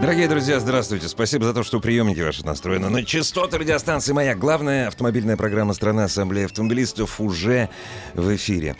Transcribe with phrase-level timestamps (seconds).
[0.00, 1.08] Дорогие друзья, здравствуйте.
[1.08, 4.34] Спасибо за то, что приемники ваши настроены на частоты радиостанции «Моя».
[4.34, 7.70] Главная автомобильная программа страны Ассамблеи автомобилистов уже
[8.14, 8.76] в эфире.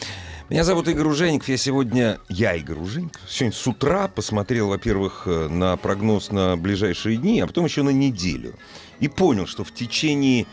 [0.50, 1.48] Меня зовут Игорь Ужеников.
[1.48, 2.20] Я сегодня...
[2.28, 3.22] Я Игорь Ужеников.
[3.26, 7.90] Сегодня с утра посмотрел, во-первых, э, на прогноз на ближайшие дни, а потом еще на
[7.90, 8.54] неделю.
[9.00, 10.46] И понял, что в течение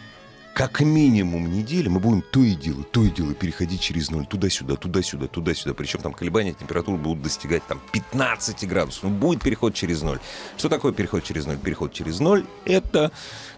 [0.54, 4.76] как минимум недели мы будем то и дело, то и дело переходить через ноль, туда-сюда,
[4.76, 5.74] туда-сюда, туда-сюда.
[5.74, 9.04] Причем там колебания температуры будут достигать там 15 градусов.
[9.04, 10.20] Ну, будет переход через ноль.
[10.58, 11.58] Что такое переход через ноль?
[11.58, 13.12] Переход через ноль— это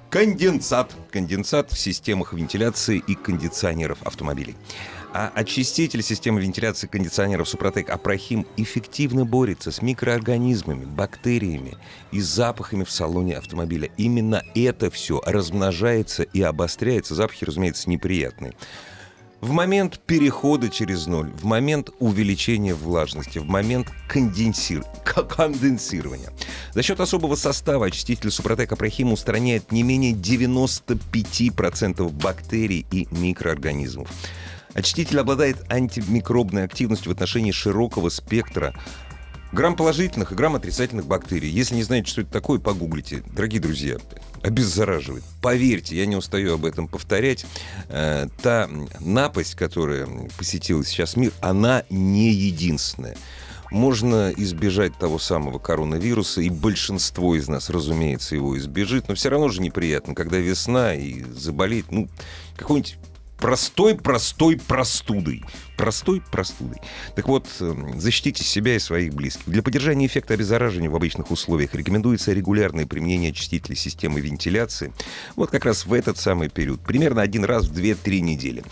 [0.09, 0.93] конденсат.
[1.11, 4.55] Конденсат в системах вентиляции и кондиционеров автомобилей.
[5.15, 11.77] А очиститель системы вентиляции кондиционеров Супротек Апрахим эффективно борется с микроорганизмами, бактериями
[12.11, 13.91] и запахами в салоне автомобиля.
[13.95, 17.13] Именно это все размножается и обостряется.
[17.13, 18.53] Запахи, разумеется, неприятные.
[19.39, 24.83] В момент перехода через ноль, в момент увеличения влажности, в момент конденсир...
[25.03, 26.31] конденсирования.
[26.73, 34.09] За счет особого состава очиститель Супротек Апрахим устраняет не менее 95% бактерий и микроорганизмов.
[34.73, 38.73] Очиститель обладает антимикробной активностью в отношении широкого спектра
[39.53, 41.49] грамм положительных и грамм отрицательных бактерий.
[41.49, 43.23] Если не знаете, что это такое, погуглите.
[43.33, 43.97] Дорогие друзья,
[44.41, 45.23] обеззараживает.
[45.41, 47.45] Поверьте, я не устаю об этом повторять.
[47.87, 48.67] Э, та
[48.99, 50.07] напасть, которая
[50.37, 53.15] посетила сейчас мир, она не единственная.
[53.69, 59.49] Можно избежать того самого коронавируса, и большинство из нас, разумеется, его избежит, но все равно
[59.49, 62.07] же неприятно, когда весна и заболеть, ну,
[62.55, 62.97] какой-нибудь
[63.43, 65.43] простой-простой простудой.
[65.75, 66.77] Простой простудой.
[67.13, 69.43] Так вот, эм, защитите себя и своих близких.
[69.47, 74.93] Для поддержания эффекта обеззараживания в обычных условиях рекомендуется регулярное применение очистителей системы вентиляции.
[75.35, 76.79] Вот как раз в этот самый период.
[76.79, 78.63] Примерно один раз в 2-3 недели.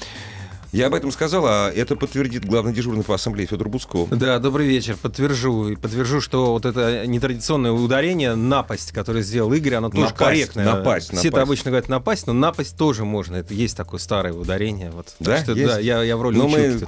[0.71, 4.07] Я об этом сказал, а это подтвердит главный дежурный по ассамблее Федор Бусков.
[4.09, 4.95] Да, добрый вечер.
[4.95, 5.67] Подтвержу.
[5.67, 10.65] И подтвержу, что вот это нетрадиционное ударение, напасть, которое сделал Игорь, оно тоже Напасть, корректное.
[10.65, 13.35] напасть, Все это обычно говорят напасть, но напасть тоже можно.
[13.35, 14.91] Это есть такое старое ударение.
[14.91, 15.07] Вот.
[15.17, 15.37] Так Да?
[15.43, 15.73] что, Есть?
[15.73, 16.87] да, я, я в роли Ну, мы училки.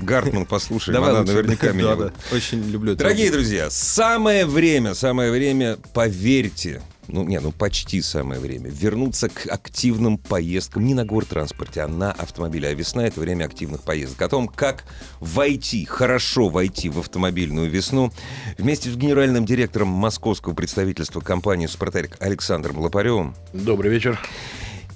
[0.00, 1.32] Гартман послушаем, Давай она лучше.
[1.32, 2.12] наверняка меня...
[2.32, 2.94] Очень люблю.
[2.94, 9.46] Дорогие друзья, самое время, самое время, поверьте, ну, не, ну почти самое время, вернуться к
[9.46, 12.68] активным поездкам не на гортранспорте, а на автомобиле.
[12.68, 14.20] А весна— это время активных поездок.
[14.22, 14.84] О том, как
[15.20, 18.12] войти, хорошо войти в автомобильную весну,
[18.58, 24.18] вместе с генеральным директором московского представительства компании «Супротек» Александром Лопаревым Добрый вечер.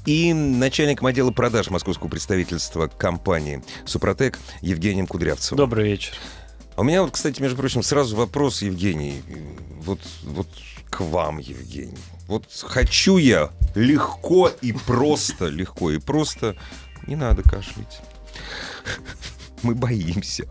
[0.04, 5.56] и начальником отдела продаж московского представительства компании «Супротек» Евгением Кудрявцевым.
[5.56, 6.12] Добрый вечер.
[6.76, 9.22] А у меня вот, кстати, между прочим, сразу вопрос, Евгений.
[9.80, 10.48] Вот, вот
[10.92, 11.96] к вам, Евгений.
[12.28, 16.54] Вот хочу я легко и просто, легко и просто,
[17.06, 18.02] не надо кашлять.
[19.62, 20.44] Мы боимся.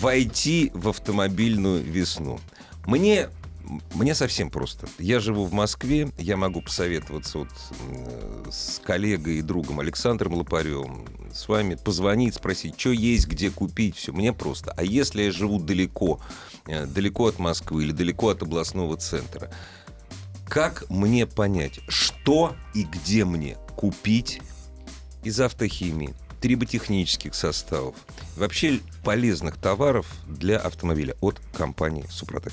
[0.00, 2.40] Войти в автомобильную весну.
[2.86, 3.28] Мне
[3.94, 4.88] мне совсем просто.
[4.98, 7.48] Я живу в Москве, я могу посоветоваться вот
[8.50, 14.12] с коллегой и другом Александром Лопаревым, с вами позвонить, спросить, что есть, где купить, все.
[14.12, 14.72] Мне просто.
[14.76, 16.20] А если я живу далеко,
[16.66, 19.50] далеко от Москвы или далеко от областного центра,
[20.48, 24.40] как мне понять, что и где мне купить
[25.22, 27.96] из автохимии, триботехнических составов,
[28.36, 32.52] вообще полезных товаров для автомобиля от компании «Супротек»?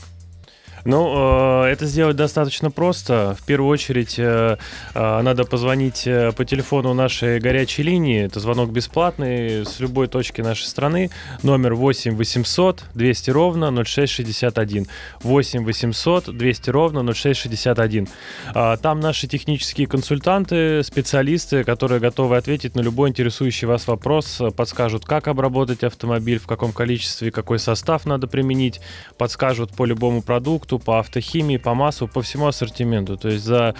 [0.85, 3.35] Ну, э, это сделать достаточно просто.
[3.39, 4.57] В первую очередь э,
[4.93, 8.23] э, надо позвонить по телефону нашей горячей линии.
[8.23, 11.11] Это звонок бесплатный с любой точки нашей страны.
[11.43, 14.87] Номер 8 800 200 ровно 0661.
[15.21, 18.07] 8 800 200 ровно 0661.
[18.53, 25.05] А, Там наши технические консультанты, специалисты, которые готовы ответить на любой интересующий вас вопрос, подскажут,
[25.05, 28.81] как обработать автомобиль, в каком количестве, какой состав надо применить,
[29.17, 33.18] подскажут по любому продукту, по автохимии, по маслу, по всему ассортименту.
[33.18, 33.76] То есть за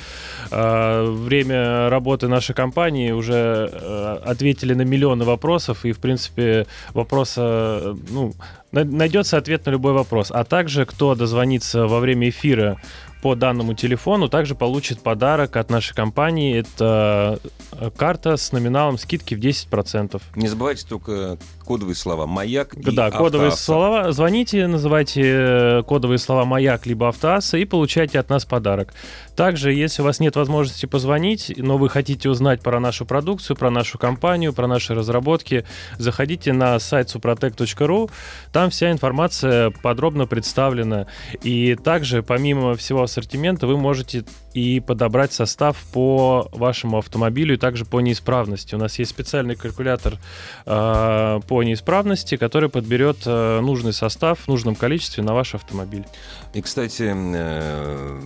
[0.52, 7.42] э, время работы нашей компании уже э, ответили на миллионы вопросов, и, в принципе, вопроса,
[7.42, 8.34] э, ну,
[8.72, 10.32] на- найдется ответ на любой вопрос.
[10.32, 12.80] А также, кто дозвонится во время эфира
[13.22, 16.58] по данному телефону также получит подарок от нашей компании.
[16.58, 17.40] Это
[17.74, 20.22] э, карта с номиналом скидки в 10%.
[20.36, 21.38] Не забывайте только
[21.72, 23.64] кодовые слова «Маяк» и Да, кодовые «Автоасса».
[23.64, 24.12] слова.
[24.12, 28.94] Звоните, называйте э, кодовые слова «Маяк» либо «Автоасса» и получайте от нас подарок.
[29.38, 33.70] Также, если у вас нет возможности позвонить, но вы хотите узнать про нашу продукцию, про
[33.70, 35.66] нашу компанию, про наши разработки,
[35.98, 38.12] заходите на сайт suprotec.ru.
[38.52, 41.08] Там вся информация подробно представлена.
[41.42, 47.86] И также, помимо всего ассортимента, вы можете и подобрать состав по вашему автомобилю и также
[47.86, 48.76] по неисправности.
[48.76, 50.18] У нас есть специальный калькулятор
[50.66, 56.06] э, по неисправности, который подберет э, нужный состав в нужном количестве на ваш автомобиль.
[56.54, 58.20] И, кстати, э,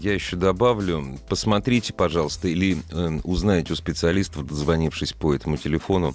[0.00, 6.14] я еще добавлю, посмотрите, пожалуйста, или э, узнайте у специалистов, дозвонившись по этому телефону,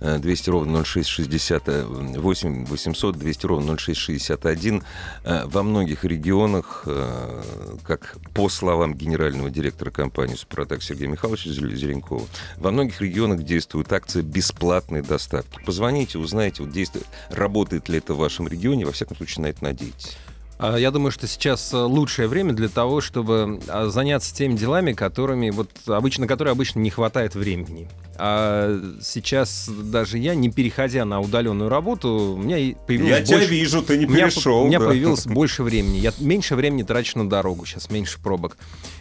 [0.00, 4.82] 200 ровно 0660, э, 8 800 200 ровно 0661.
[5.24, 7.42] э, Во многих регионах, э,
[7.84, 12.22] как по словам генерального директора компании «Супротек» Сергея Михайловича Зел- Зеленкова,
[12.58, 15.58] во многих регионах действует акция бесплатной доставки.
[15.66, 19.64] Позвоните, узнайте, вот действует, работает ли это в вашем регионе, во всяком случае, на это
[19.64, 20.16] надейтесь.
[20.58, 24.92] А Я думаю, что сейчас э, лучшее время для того, чтобы а, заняться теми делами,
[24.92, 27.88] которыми вот обычно, которые обычно не хватает времени.
[28.20, 33.96] А сейчас даже я, не переходя на удаленную работу, у меня появилось больше- вижу, ты
[33.98, 35.98] не у меня, по- у меня появилось больше времени.
[35.98, 38.56] Я меньше времени трачу на дорогу, сейчас меньше пробок.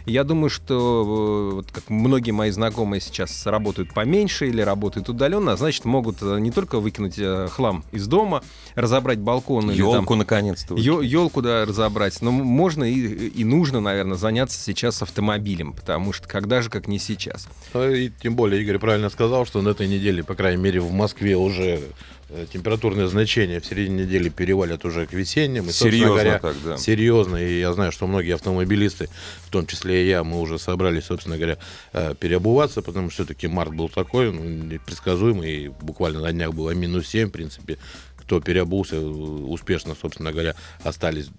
[0.05, 5.53] Я думаю, что э, вот как многие мои знакомые сейчас работают поменьше или работают удаленно,
[5.53, 7.19] а значит, могут э, не только выкинуть
[7.49, 8.43] хлам из дома,
[8.75, 10.75] разобрать балкон Елку наконец-то.
[10.75, 12.21] елку да, разобрать.
[12.21, 16.99] Но можно и, и нужно, наверное, заняться сейчас автомобилем, потому что когда же, как не
[16.99, 17.47] сейчас.
[17.73, 20.91] Ну, И тем более Игорь правильно сказал, что на этой неделе, по крайней мере, в
[20.91, 21.81] Москве уже
[22.29, 25.69] э, температурные значения в середине недели перевалят уже к весенним.
[25.69, 26.77] И, Серьезно говоря, так, да.
[26.77, 27.37] Серьезно.
[27.37, 29.07] И я знаю, что многие автомобилисты,
[29.45, 31.57] в том числе и я, мы уже собрались, собственно говоря,
[31.93, 35.51] э, переобуваться, потому что все-таки март был такой, ну, непредсказуемый.
[35.51, 37.77] И буквально на днях было минус 7, в принципе.
[38.27, 40.53] Кто переобулся э, успешно, собственно говоря,
[40.83, 41.29] остались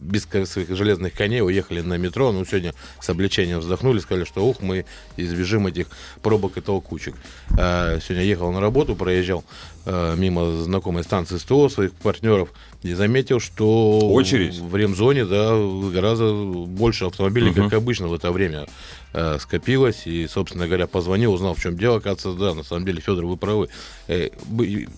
[0.00, 2.30] без своих железных коней уехали на метро.
[2.30, 4.84] Ну, сегодня с облегчением вздохнули, сказали, что ух, мы
[5.16, 5.88] избежим этих
[6.22, 7.16] пробок и толкучек.
[7.58, 9.44] А, сегодня ехал на работу, проезжал
[9.86, 12.50] а, мимо знакомой станции СТО своих партнеров
[12.84, 14.58] и заметил, что Очередь?
[14.58, 15.56] в ремзоне, да,
[15.90, 17.64] гораздо больше автомобилей, Мгм.
[17.64, 18.66] как обычно в это время
[19.14, 20.02] э, скопилось.
[20.06, 21.96] И, собственно говоря, позвонил, узнал, в чем дело.
[21.96, 23.70] Оказывается, да, на самом деле, Федор, вы правы.
[24.06, 24.28] Э,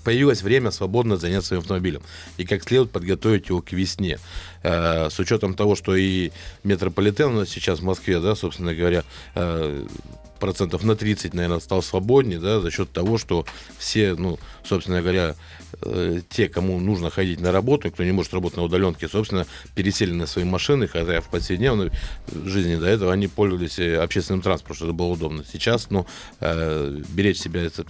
[0.04, 2.02] появилось время свободно заняться своим автомобилем.
[2.38, 4.18] И как следует подготовить его к весне.
[4.64, 6.32] Э, с учетом того, что и
[6.64, 9.04] метрополитен у нас сейчас в Москве, да, собственно говоря,
[9.36, 9.84] э,
[10.38, 13.44] процентов на 30, наверное, стал свободнее, да, за счет того, что
[13.78, 15.34] все, ну, собственно говоря,
[15.82, 20.12] э, те, кому нужно ходить на работу, кто не может работать на удаленке, собственно, пересели
[20.12, 21.90] на свои машины, хотя в повседневной
[22.44, 25.44] жизни до этого они пользовались э, общественным транспортом, что это было удобно.
[25.50, 26.06] Сейчас, ну,
[26.40, 27.84] э, беречь себя это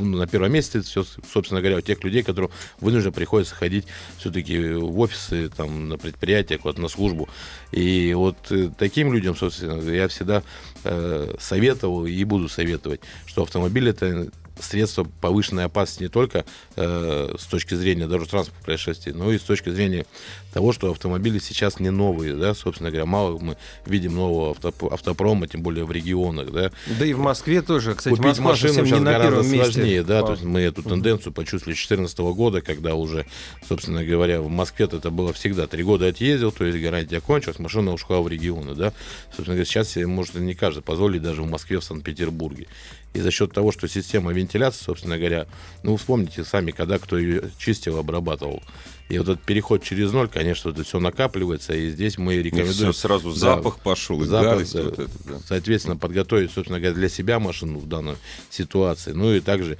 [0.00, 2.50] ну, на первом месте все, собственно говоря, у тех людей, которым
[2.80, 3.86] вынужденно приходится ходить
[4.18, 7.28] все-таки в офисы, там, на предприятия, куда-то на службу.
[7.72, 10.42] И вот э, таким людям, собственно, я всегда
[10.84, 14.28] э, советовал и буду советовать, что автомобиль это
[14.62, 16.44] средство повышенной опасности не только
[16.76, 20.06] э, с точки зрения дорожно-транспортных происшествий, но и с точки зрения
[20.52, 25.46] того, что автомобили сейчас не новые, да, собственно говоря, мало мы видим нового автоп- автопрома,
[25.48, 28.98] тем более в регионах, да, Да и в Москве тоже, кстати, Купить Москва машину сейчас
[28.98, 29.72] не на гораздо месте.
[29.72, 33.26] сложнее, да, По- то есть мы эту тенденцию почувствовали с 2014 года, когда уже,
[33.68, 35.66] собственно говоря, в Москве это было всегда.
[35.66, 38.92] Три года отъездил, то есть гарантия кончилась, машина ушла в регионы, да,
[39.28, 42.66] собственно говоря, сейчас себе может не каждый позволить даже в Москве, в Санкт-Петербурге.
[43.12, 45.46] И за счет того, что система вентиляции, собственно говоря,
[45.82, 48.62] ну, вспомните сами, когда кто ее чистил, обрабатывал.
[49.08, 52.92] И вот этот переход через ноль, конечно, это все накапливается, и здесь мы И рекомендуем...
[52.92, 53.36] все, сразу Да.
[53.36, 54.82] запах пошел, и Запах, гадость да.
[54.84, 55.38] вот это, да.
[55.44, 58.14] соответственно, подготовить, собственно говоря, для себя машину в данной
[58.50, 59.10] ситуации.
[59.10, 59.78] Ну и также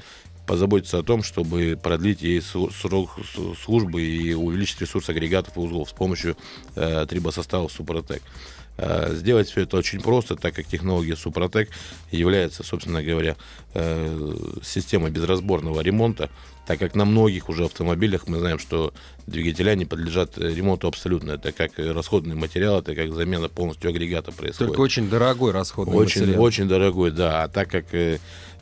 [0.48, 3.10] позаботиться о том, чтобы продлить ей срок
[3.64, 6.36] службы и увеличить ресурс агрегатов и узлов с помощью
[6.74, 8.20] э, трибосостава Супротек.
[8.80, 11.68] Э, Сделать все это очень просто, так как технология Супротек
[12.10, 13.36] является, собственно говоря,
[13.74, 16.30] э, системой безразборного ремонта,
[16.66, 18.94] так как на многих уже автомобилях мы знаем, что
[19.26, 21.32] двигателя не подлежат э, ремонту абсолютно.
[21.32, 24.68] Это как расходный материал, это как замена полностью агрегата происходит.
[24.70, 26.42] Только очень дорогой расходный Очень, материал.
[26.42, 27.42] очень дорогой, да.
[27.42, 27.86] А так как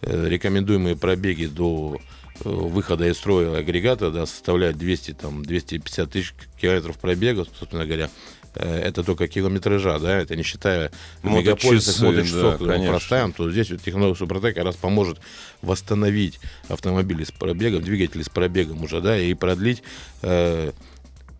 [0.02, 1.98] рекомендуемые пробеги до
[2.44, 8.10] выхода из строя агрегата да, составляют 200, там, 250 тысяч километров пробега, собственно говоря,
[8.54, 10.90] это только километража, да, это не считая
[11.22, 15.18] мегаполисов, моточасов, да, когда мы проставим, то здесь вот технология Супротек как раз поможет
[15.62, 19.82] восстановить автомобили с пробегом, двигатели с пробегом уже, да, и продлить
[20.22, 20.72] э,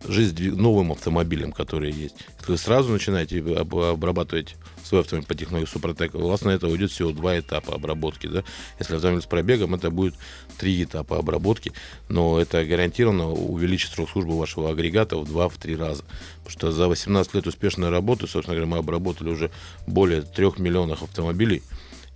[0.07, 2.15] жизнь новым автомобилем, которые есть.
[2.39, 6.67] Если вы сразу начинаете об- обрабатывать свой автомобиль по технологии Супротек, у вас на это
[6.67, 8.27] уйдет всего два этапа обработки.
[8.27, 8.43] Да?
[8.79, 10.15] Если автомобиль с пробегом, это будет
[10.57, 11.73] три этапа обработки,
[12.07, 16.03] но это гарантированно увеличит срок службы вашего агрегата в 2-3 раза.
[16.43, 19.51] Потому что за 18 лет успешной работы, собственно говоря, мы обработали уже
[19.85, 21.61] более 3 миллионов автомобилей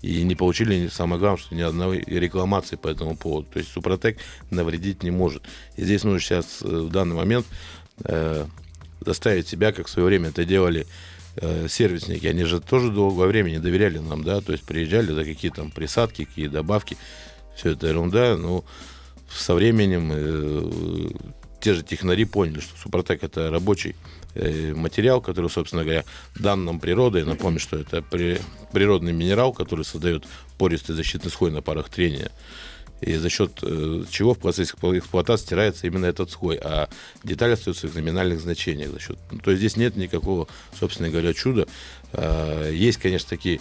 [0.04, 3.48] и не получили, самое главное, что ни одной рекламации по этому поводу.
[3.54, 4.18] То есть Супротек
[4.52, 5.44] навредить не может.
[5.78, 7.46] И здесь нужно сейчас э, в данный момент
[8.04, 8.46] э,
[9.00, 10.86] заставить себя, как в свое время это делали
[11.38, 15.24] э, сервисники, они же тоже долгое время не доверяли нам, да, то есть приезжали за
[15.24, 16.98] какие там присадки, какие добавки,
[17.56, 18.66] все это ерунда, но
[19.30, 21.10] со временем э,
[21.62, 23.96] те же технари поняли, что Супротек это рабочий
[24.36, 26.04] материал, который, собственно говоря,
[26.36, 27.24] дан нам природой.
[27.24, 28.40] Напомню, что это при-
[28.72, 30.26] природный минерал, который создает
[30.58, 32.32] пористый защитный слой на парах трения.
[33.02, 36.88] И за счет э, чего в процессе эксплу- эксплуатации стирается именно этот слой, а
[37.24, 38.92] детали остаются в номинальных значениях.
[38.92, 39.18] За счет...
[39.30, 40.48] ну, то есть здесь нет никакого,
[40.80, 41.68] собственно говоря, чуда.
[42.14, 43.60] А, есть, конечно, такие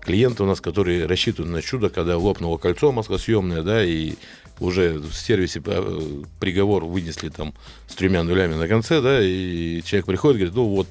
[0.00, 4.14] клиенты у нас, которые рассчитывают на чудо, когда лопнуло кольцо маслосъемное, да, и
[4.60, 7.54] уже в сервисе э, приговор вынесли там
[7.86, 10.88] с тремя нулями на конце, да, и человек приходит и говорит, ну вот,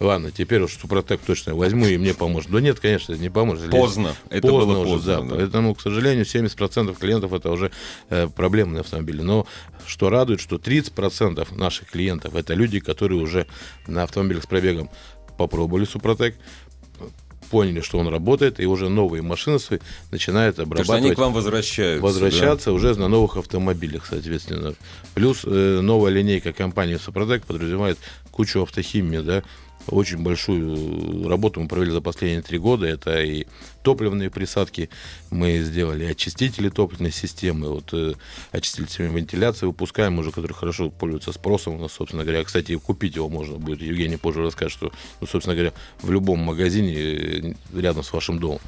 [0.00, 2.50] ладно, теперь уж Супротек точно возьму, и мне поможет.
[2.50, 3.70] Да нет, конечно, не поможет.
[3.70, 4.14] Поздно.
[4.30, 5.22] Это поздно было уже, поздно, да.
[5.22, 5.34] да.
[5.36, 7.70] Поэтому, к сожалению, 70% клиентов это уже
[8.10, 9.22] э, проблемные автомобили.
[9.22, 9.46] Но
[9.86, 13.46] что радует, что 30% наших клиентов это люди, которые уже
[13.86, 14.90] на автомобилях с пробегом
[15.36, 16.36] попробовали Супротек,
[17.54, 19.78] поняли, что он работает, и уже новые машины свои
[20.10, 22.02] начинают Потому что обрабатывать они к вам возвращаются.
[22.02, 24.74] возвращаться уже на новых автомобилях, соответственно.
[25.14, 27.98] Плюс э, новая линейка компании Супротек подразумевает
[28.32, 29.44] кучу автохимии, да,
[29.88, 32.86] очень большую работу мы провели за последние три года.
[32.86, 33.46] Это и
[33.82, 34.90] топливные присадки
[35.30, 38.14] мы сделали, очистители топливной системы, вот э,
[38.50, 42.44] очиститель системы вентиляции выпускаем уже, который хорошо пользуется спросом у нас, собственно говоря.
[42.44, 43.82] Кстати, купить его можно будет.
[43.82, 48.60] Евгений позже расскажет, что, ну, собственно говоря, в любом магазине э, рядом с вашим домом.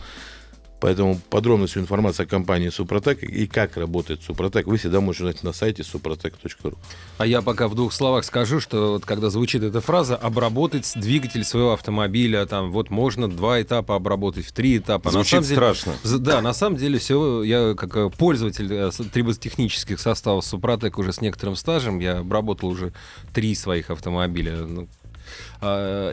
[0.78, 5.42] Поэтому подробную всю информацию о компании Супротек и как работает Супротек вы всегда можете узнать
[5.42, 6.76] на сайте suprotec.ru.
[7.18, 11.44] А я пока в двух словах скажу, что вот когда звучит эта фраза «обработать двигатель
[11.44, 15.10] своего автомобиля», там вот можно два этапа обработать, в три этапа.
[15.10, 15.92] Звучит на самом деле, страшно.
[16.02, 21.12] з- Да, на самом деле все, я как э, пользователь э, триботехнических составов Супротек уже
[21.12, 22.92] с некоторым стажем, я обработал уже
[23.32, 24.56] три своих автомобиля.
[24.58, 24.88] Ну,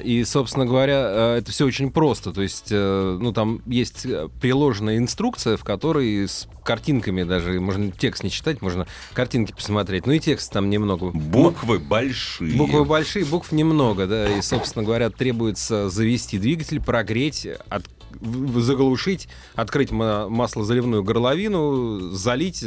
[0.04, 2.32] И, собственно говоря, э, это все очень просто.
[2.32, 7.92] То есть, э, ну, там есть э, приложенная инструкция, в которой с картинками даже, можно
[7.92, 10.06] текст не читать, можно картинки посмотреть.
[10.08, 11.12] Ну и текст там немного.
[11.12, 12.56] Буквы большие.
[12.56, 17.86] Буквы большие, букв немного, да, и, собственно говоря, требуется завести двигатель, прогреть, от-
[18.22, 22.64] заглушить, открыть ма- маслозаливную горловину, залить,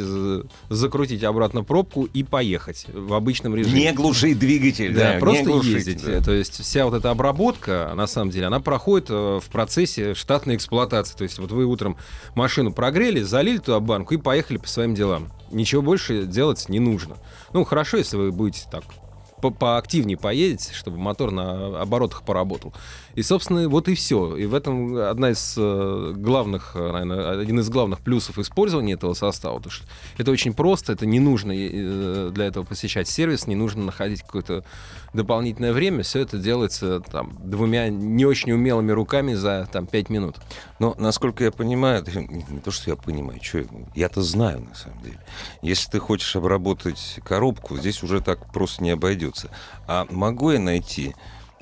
[0.69, 3.85] закрутить обратно пробку и поехать в обычном режиме.
[3.85, 6.05] Не глушить двигатель, Да, да, просто глушить, ездить.
[6.05, 6.21] да.
[6.21, 10.55] То есть вся вот эта обработка, на самом деле, она проходит э, в процессе штатной
[10.55, 11.15] эксплуатации.
[11.15, 11.97] То есть вот вы утром
[12.35, 15.29] машину прогрели, залили туда банку и поехали по своим делам.
[15.51, 17.15] Ничего больше делать не нужно.
[17.53, 18.83] Ну, хорошо, если вы будете так
[19.41, 22.73] по- поактивнее поедете, чтобы мотор на оборотах поработал.
[23.17, 24.35] И, собственно, вот и все.
[24.37, 29.15] И в этом одна из э, главных, э, наверное, один из главных плюсов использования этого
[29.15, 29.57] состава.
[29.57, 29.85] Потому что
[30.19, 34.63] это очень просто, это не нужно э, для этого посещать сервис, не нужно находить какое-то
[35.15, 36.03] дополнительное время.
[36.03, 40.35] Все это делается там двумя не очень умелыми руками за там пять минут.
[40.77, 45.19] Но, насколько я понимаю, не то, что я понимаю, что я-то знаю, на самом деле.
[45.63, 49.49] Если ты хочешь обработать коробку, здесь уже так просто не обойдется.
[49.87, 51.15] А могу я найти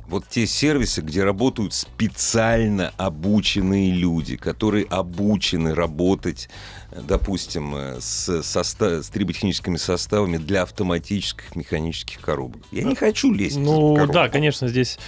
[0.07, 6.49] вот те сервисы, где работают специально обученные люди, которые обучены работать,
[6.91, 12.61] э, допустим, э, с, соста- с триботехническими составами для автоматических механических коробок.
[12.71, 14.13] Я не хочу лезть в Ну коробку.
[14.13, 14.99] да, конечно, здесь,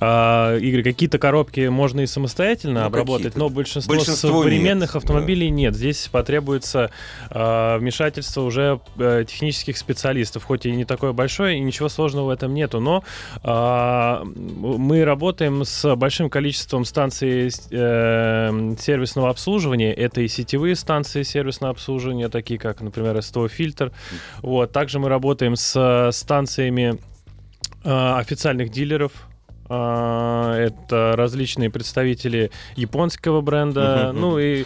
[0.00, 5.50] а, Игорь, какие-то коробки можно и самостоятельно Ну, обработать, но большинство, Большинство современных нет, автомобилей
[5.50, 5.74] нет.
[5.76, 6.90] Здесь потребуется
[7.30, 12.30] а, вмешательство уже э, технических специалистов, хоть и не такое большое, и ничего сложного в
[12.30, 13.04] этом нету, но
[13.42, 19.92] а, мы работаем с большим количеством станций э, сервисного обслуживания.
[19.92, 23.92] Это и сетевые станции сервисного обслуживания, такие как, например, СТО «Фильтр».
[24.42, 24.72] Вот.
[24.72, 26.98] Также мы работаем с станциями
[27.84, 29.12] э, официальных дилеров.
[29.68, 34.10] А, Это различные представители японского бренда.
[34.12, 34.64] Мгм, Ну и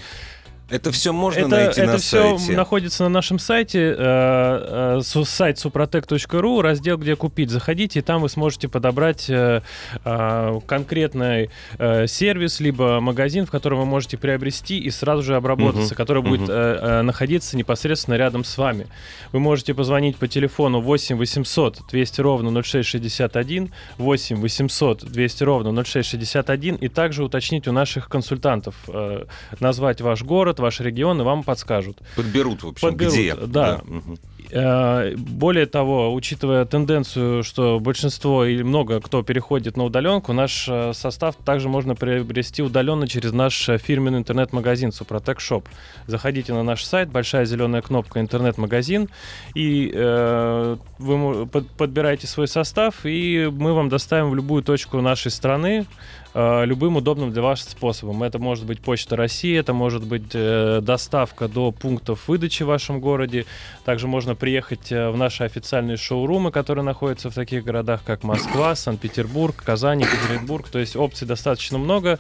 [0.71, 2.57] Это все можно это, найти это на все сайте.
[2.57, 7.50] находится на нашем сайте, э, э, сайт suprotec.ru, раздел «Где купить».
[7.50, 9.62] Заходите, и там вы сможете подобрать э,
[10.05, 15.95] э, конкретный э, сервис, либо магазин, в котором вы можете приобрести и сразу же обработаться,
[15.95, 16.50] Мгм, который будет мгм.
[16.53, 18.87] э, э, находиться непосредственно рядом с вами.
[19.33, 26.77] Вы можете позвонить по телефону 8 800 200 ровно 0661, 8 800 200 ровно 0661,
[26.77, 29.25] и также уточнить у наших консультантов, э,
[29.59, 31.99] назвать ваш город, ваш регион, и вам подскажут.
[32.17, 33.35] Подберут, в общем, Подберут, где.
[33.35, 33.81] да.
[33.85, 34.19] Мгм.
[34.38, 40.92] Э, Более того, учитывая тенденцию, что большинство или много кто переходит на удаленку, наш э,
[40.92, 45.64] состав также можно приобрести удаленно через наш э, фирменный интернет-магазин Супротек Shop.
[46.07, 49.09] Заходите на наш сайт, большая зеленая кнопка интернет-магазин,
[49.54, 55.87] и э, вы подбираете свой состав, и мы вам доставим в любую точку нашей страны
[56.35, 58.23] э, любым удобным для вас способом.
[58.23, 63.00] Это может быть Почта России, это может быть э, доставка до пунктов выдачи в вашем
[63.00, 63.47] городе.
[63.85, 68.75] Также можно приехать э, в наши официальные шоурумы, которые находятся в таких городах, как Москва,
[68.75, 70.69] Санкт-Петербург, Казань, Екатеринбург.
[70.69, 72.19] То есть опций достаточно много.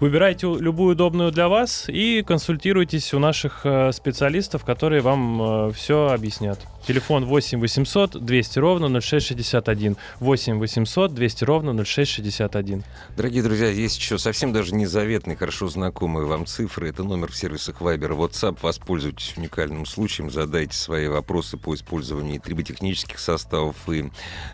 [0.00, 6.58] Выбирайте любую удобную для вас и консультируйтесь у наших э, специалистов, которые вам все объяснят.
[6.86, 9.96] Телефон 8 800 200 ровно 0661.
[10.18, 12.84] 8 800 200 ровно 0661.
[13.16, 16.88] Дорогие друзья, есть еще совсем даже незаветные, хорошо знакомые вам цифры.
[16.88, 18.58] Это номер в сервисах Viber, WhatsApp.
[18.62, 24.10] Воспользуйтесь уникальным случаем, задайте свои вопросы по использованию триботехнических составов и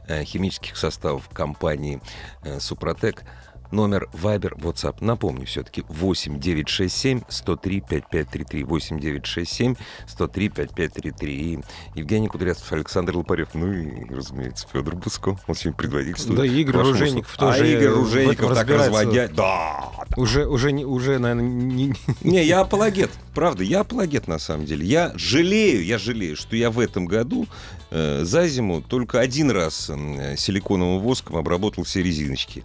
[0.09, 2.00] э, химических составов компании
[2.42, 3.23] э, Супротек.
[3.70, 4.96] Номер Viber, WhatsApp.
[5.00, 8.64] Напомню все-таки 8 967 103 5533.
[8.64, 9.75] 8 967
[10.06, 11.37] 103 5533.
[11.37, 11.58] И
[11.94, 15.38] Евгений Кудрявцев, Александр Лопарев, ну и, разумеется, Федор Буско.
[15.46, 16.38] Он сегодня предводительствует.
[16.40, 17.52] Да, Игорь Ружейников услугам.
[17.54, 19.28] тоже А Игорь Ружейников так разводя...
[19.28, 24.66] Да, Уже, уже, не- уже, наверное, не- не, я апологет, правда, я апологет на самом
[24.66, 24.87] деле.
[24.87, 27.46] Я жалею, я жалею, что я в этом году
[27.90, 32.62] э, за зиму только один раз э, силиконовым воском обработал все резиночки.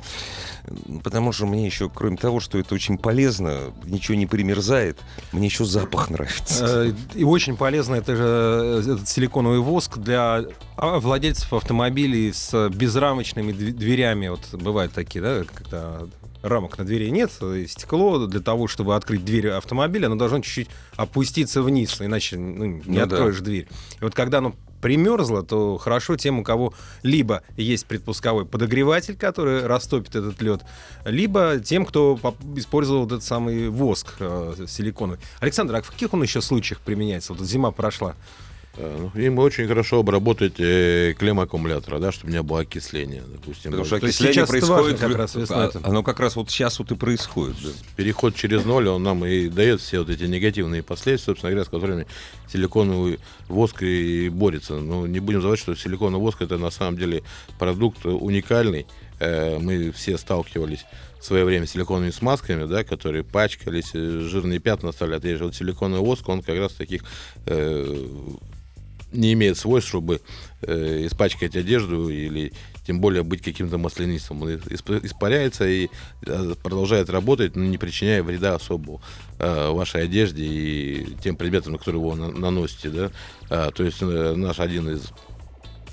[1.04, 4.98] Потому что мне еще, кроме того, что это очень полезно, ничего не примерзает,
[5.32, 6.88] мне еще запах нравится.
[6.88, 10.44] Э, И очень полезно это же э, этот силиконовый воск для
[10.76, 14.28] а, владельцев автомобилей с безрамочными дв- дверями.
[14.28, 16.00] Вот бывают такие, да, когда
[16.42, 20.70] рамок на двери нет, и стекло для того, чтобы открыть дверь автомобиля, оно должно чуть-чуть
[20.96, 23.04] опуститься вниз, иначе ну, не Ну да.
[23.04, 23.68] откроешь дверь.
[24.00, 26.74] И вот когда оно примерзло, то хорошо тем, у кого
[27.04, 30.62] либо есть предпусковой подогреватель, который растопит этот лед,
[31.06, 32.20] либо тем, кто
[32.56, 35.20] использовал этот самый воск э, силиконовый.
[35.40, 37.34] Александр, а в каких он еще случаях применяется?
[37.34, 38.16] Вот зима прошла.
[38.78, 43.72] Э, ну, Им очень хорошо обработать э, клемм аккумулятора, да, чтобы не было окисления, допустим.
[43.72, 45.00] Потому что То есть окисление происходит...
[45.00, 45.72] как раз весной а.
[45.84, 47.58] Оно как раз вот сейчас вот и происходит.
[47.62, 47.70] да.
[47.98, 51.70] переход через ноль, он нам и дает все вот эти негативные последствия, собственно говоря, с
[51.70, 52.08] которыми
[52.52, 54.76] силиконовый воск и борется.
[54.76, 57.24] Но не будем забывать, что силиконовый воск это на самом деле
[57.60, 58.88] продукт уникальный.
[59.20, 60.86] Э, Мы все сталкивались
[61.20, 65.26] в свое время с силиконовыми смазками, да, которые пачкались, жирные пятна оставляют.
[65.26, 67.04] И вот силиконовый воск, он как раз таких
[67.46, 68.08] э,
[69.12, 70.22] не имеет свойств, чтобы
[70.62, 72.54] э, испачкать одежду или
[72.86, 74.42] тем более быть каким-то маслянистым.
[74.42, 75.90] Он исп- испаряется и
[76.26, 79.02] э, продолжает работать, но не причиняя вреда особого
[79.40, 82.90] э, вашей одежде и тем предметам, на которые вы наносите.
[82.90, 83.12] Да?
[83.50, 85.12] А, то есть э, наш один из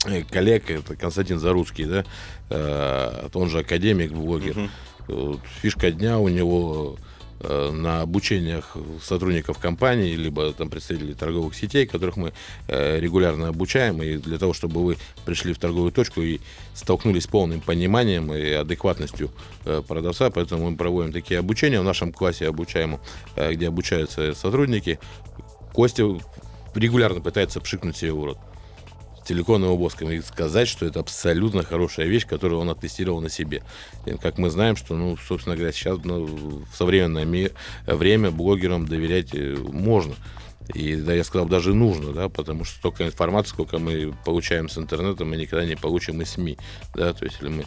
[0.07, 2.05] э, коллег, это Константин Заруцкий, да,
[2.51, 4.71] э, он же академик, блогер.
[5.07, 6.99] Вот Фишка дня у него
[7.41, 12.33] на обучениях сотрудников компании, либо там представителей торговых сетей, которых мы
[12.67, 16.41] э, регулярно обучаем, и для того, чтобы вы пришли в торговую точку и
[16.75, 19.31] столкнулись с полным пониманием и адекватностью
[19.65, 21.81] э, продавца, поэтому мы проводим такие обучения.
[21.81, 23.01] В нашем классе обучаемом,
[23.37, 24.99] э, где обучаются сотрудники.
[25.73, 26.05] Костя
[26.75, 28.39] регулярно пытается пшикнуть себе в рот
[29.29, 33.63] силиконовым воском и сказать, что это абсолютно хорошая вещь, которую он оттестировал на себе.
[34.07, 37.51] И как мы знаем, что, ну, собственно говоря, сейчас ну, в современное ми-
[37.87, 40.15] время блогерам доверять э, можно.
[40.75, 44.77] И да, я сказал, даже нужно, да, потому что столько информации, сколько мы получаем с
[44.77, 46.59] интернета, мы никогда не получим из СМИ.
[46.95, 47.65] Да, то есть, если мы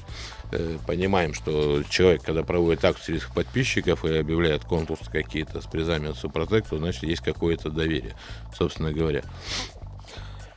[0.51, 6.09] э, понимаем, что человек, когда проводит акцию среди подписчиков и объявляет конкурсы какие-то с призами
[6.09, 8.15] от Супротек, то значит есть какое-то доверие,
[8.55, 9.23] собственно говоря.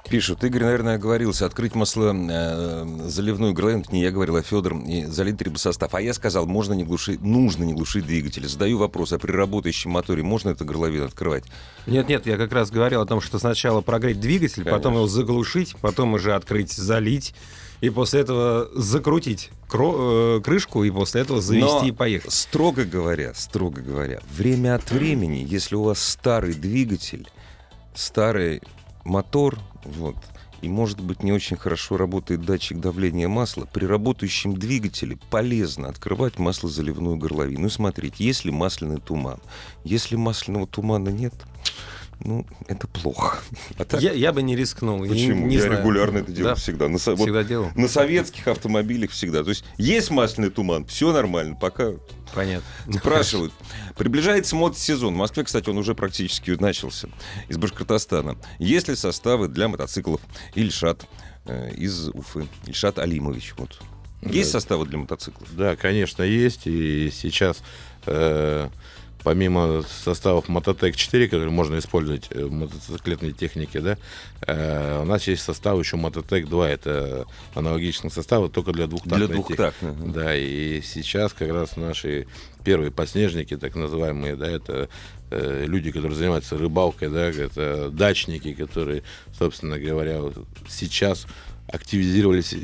[0.09, 5.07] Пишут, Игорь, наверное, оговорился, открыть масло э, заливную это не я говорил, а Федор, и
[5.07, 5.95] залить трибосостав.
[5.95, 8.47] А я сказал, можно не глушить, нужно не глушить двигатель.
[8.47, 11.45] Задаю вопрос, а при работающем моторе можно эту горловину открывать?
[11.87, 14.73] Нет, нет, я как раз говорил о том, что сначала прогреть двигатель, Конечно.
[14.73, 17.35] потом его заглушить, потом уже открыть, залить,
[17.81, 22.33] и после этого закрутить кро- э, крышку, и после этого завести Но, и поехать.
[22.33, 27.27] Строго говоря, строго говоря, время от времени, если у вас старый двигатель,
[27.95, 28.61] старый
[29.05, 30.17] мотор, вот,
[30.63, 36.39] и, может быть, не очень хорошо работает датчик давления масла, при работающем двигателе полезно открывать
[36.39, 37.65] маслозаливную горловину.
[37.65, 39.41] Ну, смотрите, если масляный туман.
[39.85, 41.35] Если масляного тумана нет,
[42.25, 43.39] ну, это плохо.
[43.79, 44.99] А так, Я, я бы не рискнул.
[45.05, 45.47] не- почему?
[45.47, 45.79] Не, Я знаю.
[45.79, 46.89] регулярно это делаю Да, всегда.
[46.89, 47.69] На, со- вот всегда делал.
[47.75, 49.43] на советских автомобилях всегда.
[49.45, 51.93] То есть есть масляный туман, все нормально, пока
[52.35, 52.67] Понятно.
[52.99, 53.53] Спрашивают.
[53.97, 55.15] Приближается мотосезон.
[55.15, 57.09] В Москве, кстати, он уже практически начался.
[57.49, 58.37] Из Башкортостана.
[58.59, 60.21] Есть ли составы для мотоциклов?
[60.57, 61.07] Ильшат
[61.47, 62.47] э, из Уфы.
[62.67, 63.55] Ильшат Алимович.
[63.57, 63.79] Вот.
[64.23, 64.59] Есть Да.
[64.59, 65.47] составы для мотоциклов?
[65.55, 66.63] Да, конечно, есть.
[66.67, 67.63] И сейчас,
[68.07, 68.69] э,
[69.25, 73.99] помимо составов Мототек 4, которые можно использовать в мотоциклетной технике, да,
[74.47, 76.69] э, у нас есть состав еще Мототек 2.
[76.71, 79.47] Это аналогичные составы, только для двухтактной Для техники.
[79.57, 80.13] двухтактных.
[80.13, 82.27] Да, и сейчас как раз наши
[82.63, 84.89] первые подснежники, так называемые, да, это
[85.31, 89.03] э, люди, которые занимаются рыбалкой, да, это дачники, которые,
[89.37, 90.21] собственно говоря,
[90.69, 91.27] сейчас
[91.67, 92.55] активизировались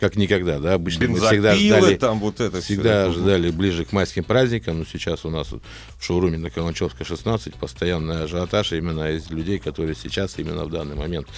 [0.00, 3.10] как никогда, да, обычно мы всегда Бензопилы, ждали, там вот это всегда всё.
[3.10, 5.62] ожидали ближе к майским праздникам, но сейчас у нас вот
[5.98, 10.96] в шоуруме на Каланчевской 16 постоянный ажиотаж именно из людей, которые сейчас именно в данный
[10.96, 11.28] момент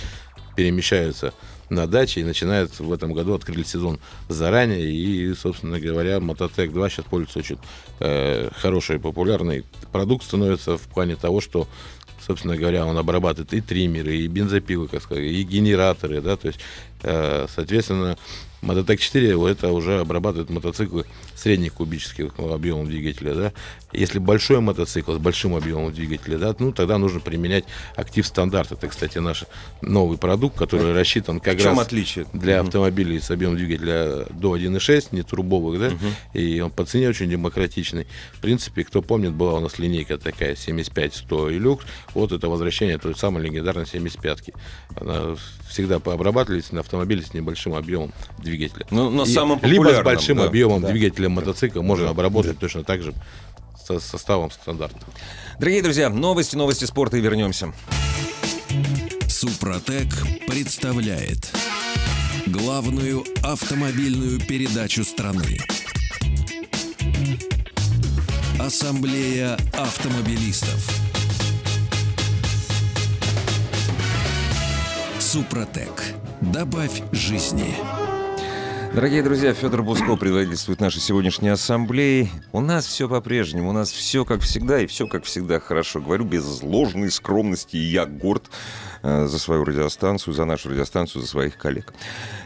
[0.55, 1.35] перемещаются
[1.70, 3.98] на даче и начинают в этом году открыли сезон
[4.29, 7.59] заранее и, собственно говоря, Мототек 2 сейчас пользуется очень
[7.98, 11.66] э, хороший популярный продукт становится в плане того, что
[12.25, 16.61] собственно говоря, он обрабатывает и триммеры, и бензопилы, как сказать, и генераторы, да, то есть,
[17.03, 18.16] э, соответственно,
[18.62, 23.53] Мототек 4 вот это уже обрабатывает мотоциклы средних кубических объемов двигателя, да.
[23.92, 27.64] Если большой мотоцикл с большим объемом двигателя, да, ну тогда нужно применять
[27.96, 28.70] актив стандарт.
[28.70, 29.44] Это, кстати, наш
[29.81, 32.27] новый продукт, который рассчитан как раз отличие?
[32.33, 35.90] для автомобилей с объемом двигателя до 1.6, не турбовых, да,
[36.33, 38.07] и он по цене очень демократичный.
[38.33, 42.96] В принципе, кто помнит, была у нас линейка такая 75-100 и люкс, вот это возвращение
[42.98, 44.55] той самой легендарной 75-ки.
[44.94, 45.35] Она
[45.68, 48.52] всегда обрабатывались на автомобиле с небольшим объемом двигателя.
[48.91, 50.88] Ну, но И самым либо с большим да, объемом да.
[50.91, 53.15] двигателя мотоцикла можно обработать точно так же
[53.85, 54.99] со составом стандарта.
[55.59, 57.73] Дорогие друзья, новости, новости спорта и вернемся.
[59.29, 60.09] Супротек
[60.47, 61.51] представляет
[62.47, 65.59] главную автомобильную передачу страны.
[68.59, 70.88] Ассамблея автомобилистов.
[75.19, 76.15] Супротек.
[76.41, 78.02] Добавь жизни.
[78.94, 82.31] Дорогие друзья, Федор Буско предводительствует нашей сегодняшней ассамблеи.
[82.52, 86.02] У нас все по-прежнему, у нас все как всегда, и все как всегда хорошо.
[86.02, 88.50] Говорю без ложной скромности, и я горд
[89.03, 91.93] за свою радиостанцию, за нашу радиостанцию, за своих коллег.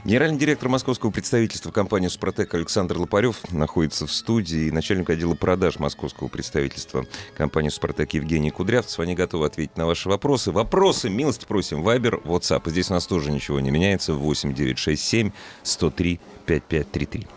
[0.05, 6.29] Генеральный директор московского представительства компании «Супротек» Александр Лопарев находится в студии, начальник отдела продаж московского
[6.29, 9.01] представительства компании «Супротек» Евгений Кудрявцев.
[9.01, 10.53] Они готовы ответить на ваши вопросы.
[10.53, 12.69] Вопросы, милости просим, Вайбер, WhatsApp.
[12.71, 14.15] Здесь у нас тоже ничего не меняется.
[14.15, 17.36] 8967 103 5533.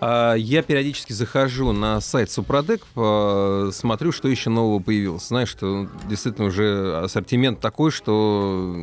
[0.00, 5.28] А, Я периодически захожу на сайт Супродек, по- смотрю, что еще нового появилось.
[5.28, 8.74] Знаешь, что действительно уже ассортимент такой, что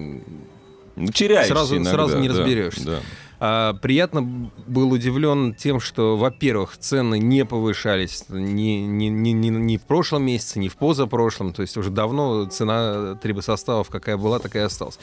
[0.95, 2.85] Ну, теряешься Сразу- иногда, сразу не да, разберешься.
[2.85, 2.99] да.
[3.39, 9.77] А, приятно был удивлен тем, что, во-первых, цены не повышались ни, ни, ни, ни- ни
[9.77, 11.51] в прошлом месяце, ни в позапрошлом.
[11.51, 14.97] То есть уже давно цена трибосоставов какая была, такая и осталась.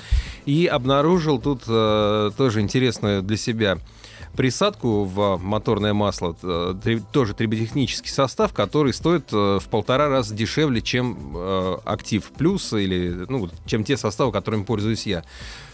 [0.47, 3.77] И обнаружил тут э, тоже интересную для себя
[4.37, 10.81] присадку в моторное масло, э, тоже триботехнический состав, который стоит э, в полтора раза дешевле,
[10.81, 15.25] чем э, Актив Плюс или ну, чем те составы, которыми пользуюсь я.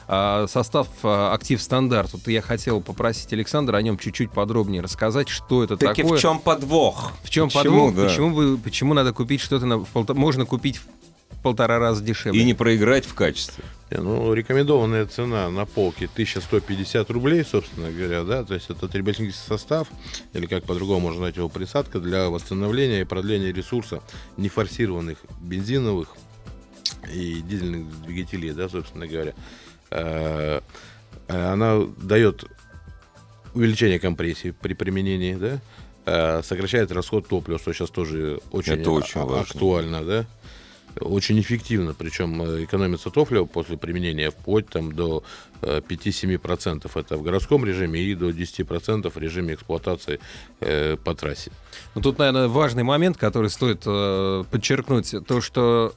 [0.09, 2.13] А, состав Актив Стандарт.
[2.13, 6.19] Вот я хотел попросить Александра о нем чуть-чуть подробнее рассказать, что это Таки такое.
[6.19, 7.11] в чем подвох?
[7.25, 7.95] В чем Почему, подвох?
[7.95, 8.05] да?
[8.05, 10.81] Почему, вы, почему надо купить что-то на, в полта- можно купить
[11.47, 12.41] полтора раза дешевле?
[12.41, 13.63] И не проиграть в качестве.
[13.91, 19.87] Ну, рекомендованная цена на полке 1150 рублей, собственно говоря, да, то есть это триботехнический состав,
[20.33, 24.01] или как по-другому можно назвать его присадка для восстановления и продления ресурса
[24.37, 26.17] нефорсированных бензиновых
[27.15, 29.35] и дизельных двигателей, да, собственно говоря.
[29.91, 30.61] Э,
[31.29, 32.45] Она дает
[33.55, 35.61] увеличение компрессии при применении, да,
[36.07, 39.41] э, сокращает расход топлива, что сейчас тоже очень, Это очень а- важно.
[39.43, 40.27] актуально, да.
[41.01, 45.23] Очень эффективно, причем э, экономится топливо после применения вплоть там, до
[45.63, 46.91] 5-7%.
[46.95, 50.21] Это в городском режиме и до 10% в режиме эксплуатации
[50.61, 51.51] э, по трассе.
[51.95, 55.95] Ну, тут, наверное, важный момент, который стоит э, подчеркнуть, то, что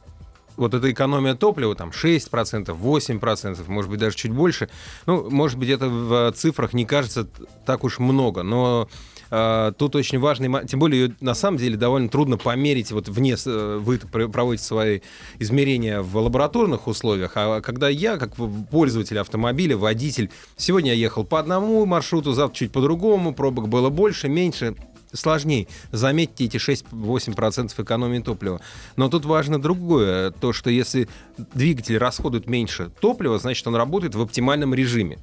[0.58, 4.70] вот эта экономия топлива, там 6%, 8%, может быть, даже чуть больше,
[5.06, 7.28] ну, может быть, это в цифрах не кажется
[7.66, 8.90] так уж много, но
[9.30, 13.80] Uh, тут очень важный, тем более на самом деле довольно трудно померить, вот вне, э,
[13.80, 15.02] вы проводите свои
[15.38, 18.32] измерения в лабораторных условиях, а когда я, как
[18.72, 23.89] пользователь автомобиля, водитель, сегодня я ехал по одному маршруту, завтра чуть по другому, пробок было
[23.89, 24.76] больше, меньше,
[25.13, 25.68] сложнее.
[25.92, 28.62] Заметьте эти 6-8% экономии топлива.
[28.96, 34.22] Но тут важно другое, то, что если двигатель расходует меньше топлива, значит, он работает в
[34.22, 35.20] оптимальном режиме.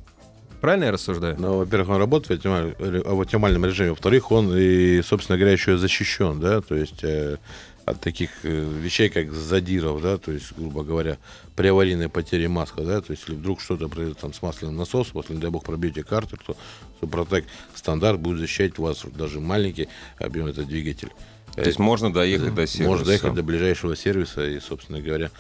[0.61, 1.37] Правильно я рассуждаю?
[1.39, 3.91] Ну, во-первых, он работает в оптимальном режиме.
[3.91, 7.37] Во-вторых, он и, собственно говоря, еще защищен, да, то есть э,
[7.85, 8.49] от таких э,
[8.81, 11.19] вещей, как задиров, да, то есть, грубо говоря,
[11.55, 15.21] при аварийной потере маска, да, то есть, если вдруг что-то произойдет там с масляным насосом,
[15.21, 16.57] если, не дай бог, пробьете карты, то
[17.01, 19.89] Супротек стандарт будет защищать вас даже маленький
[20.19, 21.13] объем этого двигателя.
[21.55, 22.89] То есть можно доехать до сервиса?
[22.89, 25.31] Можно доехать до ближайшего сервиса и, собственно говоря,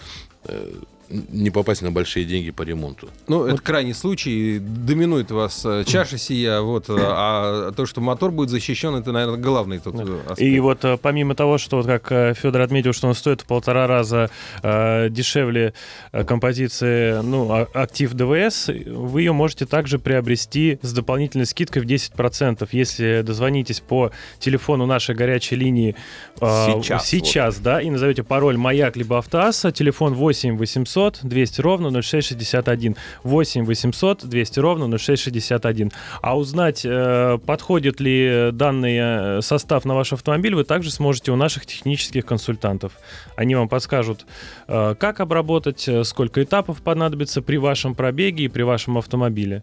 [0.45, 0.73] э,
[1.09, 3.09] не попасть на большие деньги по ремонту.
[3.29, 3.53] Ну, вот.
[3.53, 4.59] это крайний случай.
[4.59, 9.39] Доминует вас э, чаша сия, вот, э, а то, что мотор будет защищен, это, наверное,
[9.39, 10.41] главный тут аспект.
[10.41, 14.31] И вот помимо того, что, как Федор отметил, что он стоит в полтора раза
[14.63, 15.75] э, дешевле
[16.27, 22.69] композиции ну, а, Актив ДВС, вы ее можете также приобрести с дополнительной скидкой в 10%,
[22.73, 25.95] если дозвонитесь по телефону нашей горячей линии
[26.41, 27.65] э, сейчас, сейчас вот.
[27.65, 32.97] да, и назовете пароль «Маяк» либо «Автоасса», телефон 8 800 800 200 ровно 0661.
[33.23, 35.93] 8 800 200 ровно 0661.
[36.23, 41.37] А узнать, э, подходит ли данный э, состав на ваш автомобиль, вы также сможете у
[41.37, 42.93] наших технических консультантов.
[43.37, 44.27] Они вам подскажут,
[44.69, 49.63] э, как обработать, сколько этапов понадобится при вашем пробеге и при вашем автомобиле.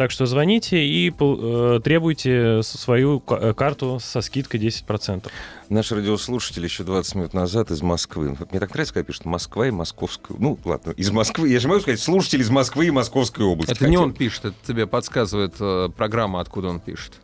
[0.00, 5.28] Так что звоните и э, требуйте свою э, карту со скидкой 10%.
[5.68, 8.34] Наш радиослушатель еще 20 минут назад из Москвы.
[8.50, 10.34] Мне так нравится, когда пишут Москва и Московская.
[10.38, 11.50] Ну, ладно, из Москвы.
[11.50, 13.72] Я же могу сказать, слушатель из Москвы и Московской области.
[13.72, 13.90] Это хотя...
[13.90, 17.20] не он пишет, это тебе подсказывает э, программа, откуда он пишет.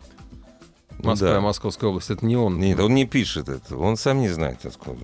[0.98, 1.40] Ну Москва, да.
[1.40, 2.10] Московская область.
[2.10, 2.60] Это не он.
[2.60, 3.78] Нет, он не пишет это.
[3.78, 5.00] Он сам не знает, откуда.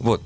[0.00, 0.20] Вот.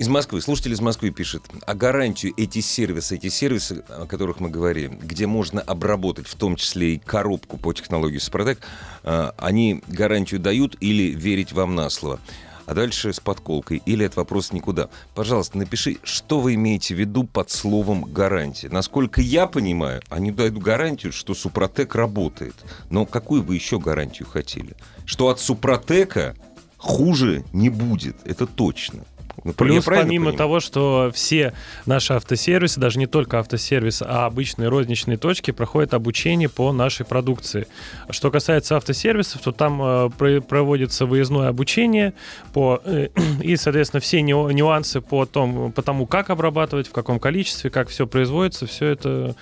[0.00, 0.40] Из Москвы.
[0.40, 1.42] Слушатель из Москвы пишет.
[1.66, 6.56] А гарантию эти сервисы, эти сервисы, о которых мы говорим, где можно обработать в том
[6.56, 8.60] числе и коробку по технологии Спротек,
[9.02, 12.18] э, они гарантию дают или верить вам на слово?
[12.64, 13.82] А дальше с подколкой.
[13.84, 14.88] Или это вопрос никуда.
[15.14, 18.70] Пожалуйста, напиши, что вы имеете в виду под словом гарантия.
[18.70, 22.54] Насколько я понимаю, они дают гарантию, что Супротек работает.
[22.88, 24.76] Но какую вы еще гарантию хотели?
[25.04, 26.34] Что от Супротека
[26.78, 29.04] хуже не будет, это точно.
[29.44, 30.36] Ну, Плюс, помимо понимаю?
[30.36, 31.54] того, что все
[31.86, 37.66] наши автосервисы, даже не только автосервисы, а обычные розничные точки проходят обучение по нашей продукции.
[38.10, 42.12] Что касается автосервисов, то там э, проводится выездное обучение
[42.52, 43.08] по, э,
[43.42, 48.06] и, соответственно, все нюансы по, том, по тому, как обрабатывать, в каком количестве, как все
[48.06, 49.34] производится, все это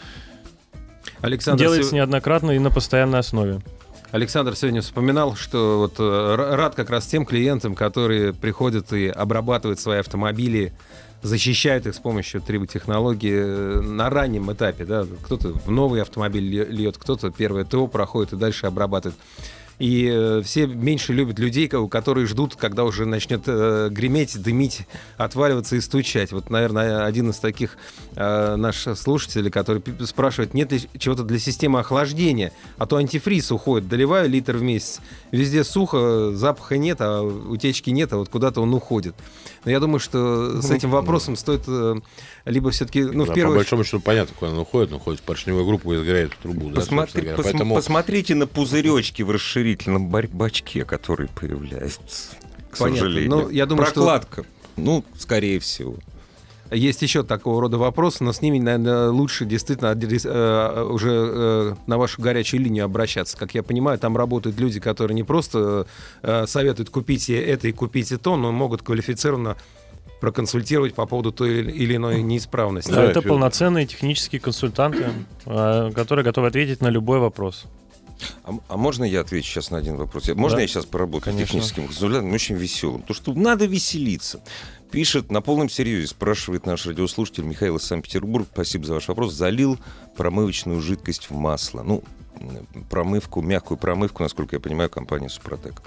[1.20, 3.60] Александр, делается неоднократно и на постоянной основе.
[4.10, 9.80] Александр сегодня вспоминал, что вот э, рад как раз тем клиентам, которые приходят и обрабатывают
[9.80, 10.72] свои автомобили,
[11.22, 14.86] защищают их с помощью триботехнологии э, на раннем этапе.
[14.86, 15.04] Да?
[15.24, 19.18] Кто-то в новый автомобиль льет, кто-то первое ТО проходит и дальше обрабатывает.
[19.78, 24.86] И э, все меньше любят людей, которые ждут, когда уже начнет э, греметь, дымить,
[25.16, 26.32] отваливаться и стучать.
[26.32, 27.76] Вот, наверное, один из таких
[28.16, 33.88] э, наших слушателей, который спрашивает, нет ли чего-то для системы охлаждения, а то антифриз уходит,
[33.88, 38.74] доливаю литр в месяц, везде сухо, запаха нет, а утечки нет, а вот куда-то он
[38.74, 39.14] уходит.
[39.64, 41.96] Но я думаю, что с этим вопросом стоит э,
[42.44, 45.20] либо все-таки, ну, да, в первую По большому счету понятно, куда он уходит, он уходит
[45.20, 46.70] в поршневую группу и изгоряет трубу.
[46.70, 47.74] Посмотри, да, пос- Поэтому...
[47.74, 49.30] Посмотрите на пузыречки в
[49.68, 52.36] расширительном бачке, которые появляются,
[52.70, 53.00] к Понятно.
[53.00, 53.30] сожалению.
[53.30, 54.50] Ну, я думаю, Прокладка, что...
[54.76, 55.96] ну, скорее всего.
[56.70, 61.96] Есть еще такого рода вопросы, но с ними, наверное, лучше действительно э, уже э, на
[61.96, 63.38] вашу горячую линию обращаться.
[63.38, 65.86] Как я понимаю, там работают люди, которые не просто
[66.22, 69.56] э, советуют купить это и купить то, но могут квалифицированно
[70.20, 72.90] проконсультировать по поводу той или иной неисправности.
[72.90, 75.06] Да, это полноценные технические консультанты,
[75.44, 77.66] которые готовы ответить на любой вопрос.
[78.44, 80.28] А, а можно я отвечу сейчас на один вопрос?
[80.28, 80.62] Можно да?
[80.62, 81.54] я сейчас поработаю Конечно.
[81.54, 83.02] техническим консультантом, очень веселым?
[83.02, 84.40] Потому что надо веселиться.
[84.90, 88.48] Пишет на полном серьезе, спрашивает наш радиослушатель Михаил из Санкт-Петербурга.
[88.52, 89.34] Спасибо за ваш вопрос.
[89.34, 89.78] Залил
[90.16, 91.82] промывочную жидкость в масло.
[91.82, 92.02] Ну,
[92.88, 95.82] промывку, мягкую промывку, насколько я понимаю, компания Супротек.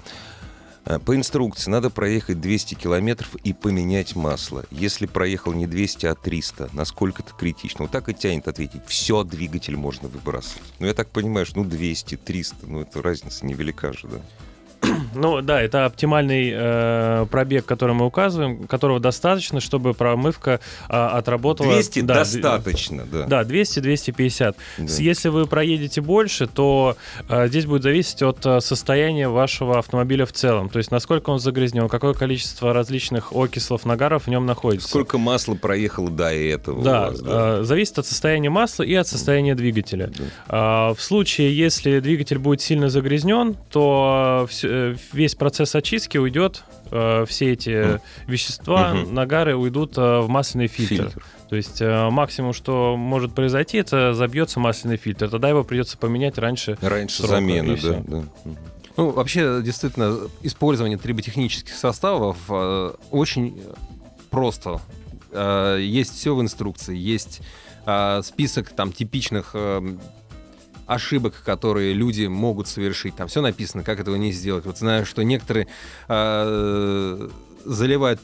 [0.84, 4.64] А, По инструкции надо проехать 200 километров и поменять масло.
[4.70, 7.84] Если проехал не 200, а 300, насколько это критично?
[7.84, 8.82] Вот так и тянет ответить.
[8.86, 10.62] Все, двигатель можно выбрасывать.
[10.78, 14.20] Ну, я так понимаю, что ну 200, 300, ну это разница невелика же, да?
[15.14, 21.72] Ну да, это оптимальный э, пробег, который мы указываем, которого достаточно, чтобы промывка э, отработала...
[21.74, 23.26] 200 да, достаточно, да.
[23.26, 24.54] Да, 200-250.
[24.78, 24.84] Да.
[24.98, 26.96] Если вы проедете больше, то
[27.28, 30.68] э, здесь будет зависеть от э, состояния вашего автомобиля в целом.
[30.68, 34.88] То есть насколько он загрязнен, какое количество различных окислов, нагаров в нем находится.
[34.88, 37.58] Сколько масла проехало до этого Да, у вас, да?
[37.60, 40.06] э, зависит от состояния масла и от состояния двигателя.
[40.16, 40.24] Да.
[40.48, 46.62] А, В случае, если двигатель будет сильно загрязнен, то всё- э, весь процесс очистки уйдет,
[46.90, 49.14] э, все эти вещества, Мгм.
[49.14, 50.94] нагары уйдут э, в масляный фильтр.
[51.04, 51.24] Фильтр.
[51.48, 55.28] То есть э, максимум, что может произойти, это забьется масляный фильтр.
[55.28, 56.78] Тогда его придется поменять раньше.
[56.80, 58.02] Раньше срока, замена, и да.
[58.06, 58.16] да.
[58.44, 58.58] Мгм.
[58.96, 63.62] Ну, вообще, действительно, использование триботехнических составов э, очень
[64.30, 64.80] просто.
[65.30, 67.40] Э, есть все в инструкции, есть
[67.86, 69.96] э, список там типичных э,
[70.86, 73.16] ошибок, которые люди могут совершить.
[73.16, 74.66] Там все написано, как этого не сделать.
[74.66, 75.68] Вот знаю, что некоторые
[76.08, 77.28] э,
[77.64, 78.20] заливают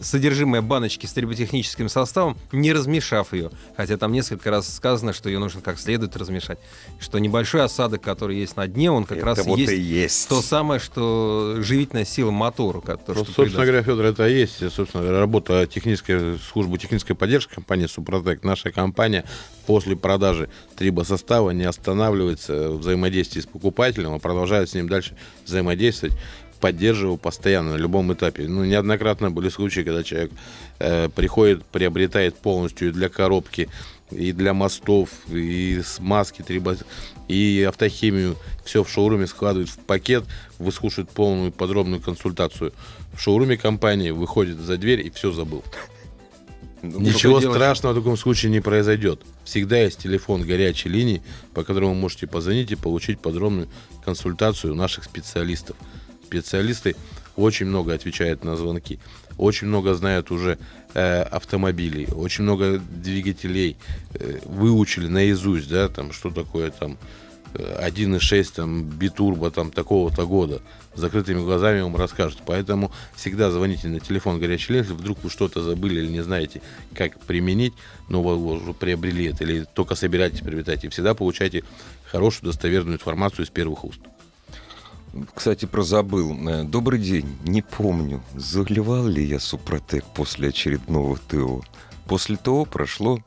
[0.00, 3.50] содержимое баночки с триботехническим составом, не размешав ее.
[3.76, 6.58] Хотя там несколько раз сказано, что ее нужно как следует размешать.
[6.98, 10.28] Что небольшой осадок, который есть на дне, он как Это раз вот есть и есть.
[10.28, 15.02] то самое, что живительная сила мотора, которая Ну, собственно говоря, Федор, это и есть, собственно
[15.02, 18.42] говоря, работа технической службы технической поддержки компании Супротек.
[18.42, 19.24] Наша компания
[19.66, 26.16] после продажи трибосостава не останавливается в взаимодействии с покупателем, а продолжает с ним дальше взаимодействовать
[26.60, 28.46] поддерживаю постоянно на любом этапе.
[28.46, 30.30] Ну, неоднократно были случаи, когда человек
[30.78, 33.68] э, приходит, приобретает полностью и для коробки,
[34.10, 36.44] и для мостов, и смазки,
[37.28, 38.36] и автохимию.
[38.64, 40.24] Все в шоуруме складывает в пакет,
[40.58, 42.72] выслушивает полную подробную консультацию.
[43.12, 45.64] В шоуруме компании выходит за дверь и все забыл.
[46.82, 49.20] Ну, Ничего страшного в таком случае не произойдет.
[49.44, 53.68] Всегда есть телефон горячей линии, по которому вы можете позвонить и получить подробную
[54.04, 55.76] консультацию наших специалистов.
[56.30, 56.94] Специалисты
[57.34, 59.00] очень много отвечают на звонки,
[59.36, 60.58] очень много знают уже
[60.94, 63.76] э, автомобилей, очень много двигателей
[64.14, 66.98] э, выучили наизусть, да, там что такое там
[67.54, 70.62] э, 1.6 там битурбо там такого-то года
[70.94, 72.42] с закрытыми глазами вам расскажут.
[72.46, 76.62] Поэтому всегда звоните на телефон горячей линии, вдруг вы что-то забыли или не знаете,
[76.94, 77.74] как применить,
[78.08, 81.64] но вы уже приобрели это или только собираетесь приобретать, и всегда получайте
[82.04, 83.98] хорошую достоверную информацию из первых уст.
[85.34, 86.36] Кстати, про забыл.
[86.48, 87.36] Э, Добрый день.
[87.44, 91.62] Не помню, заливал ли я Супротек после очередного ТО.
[92.06, 93.18] После ТО прошло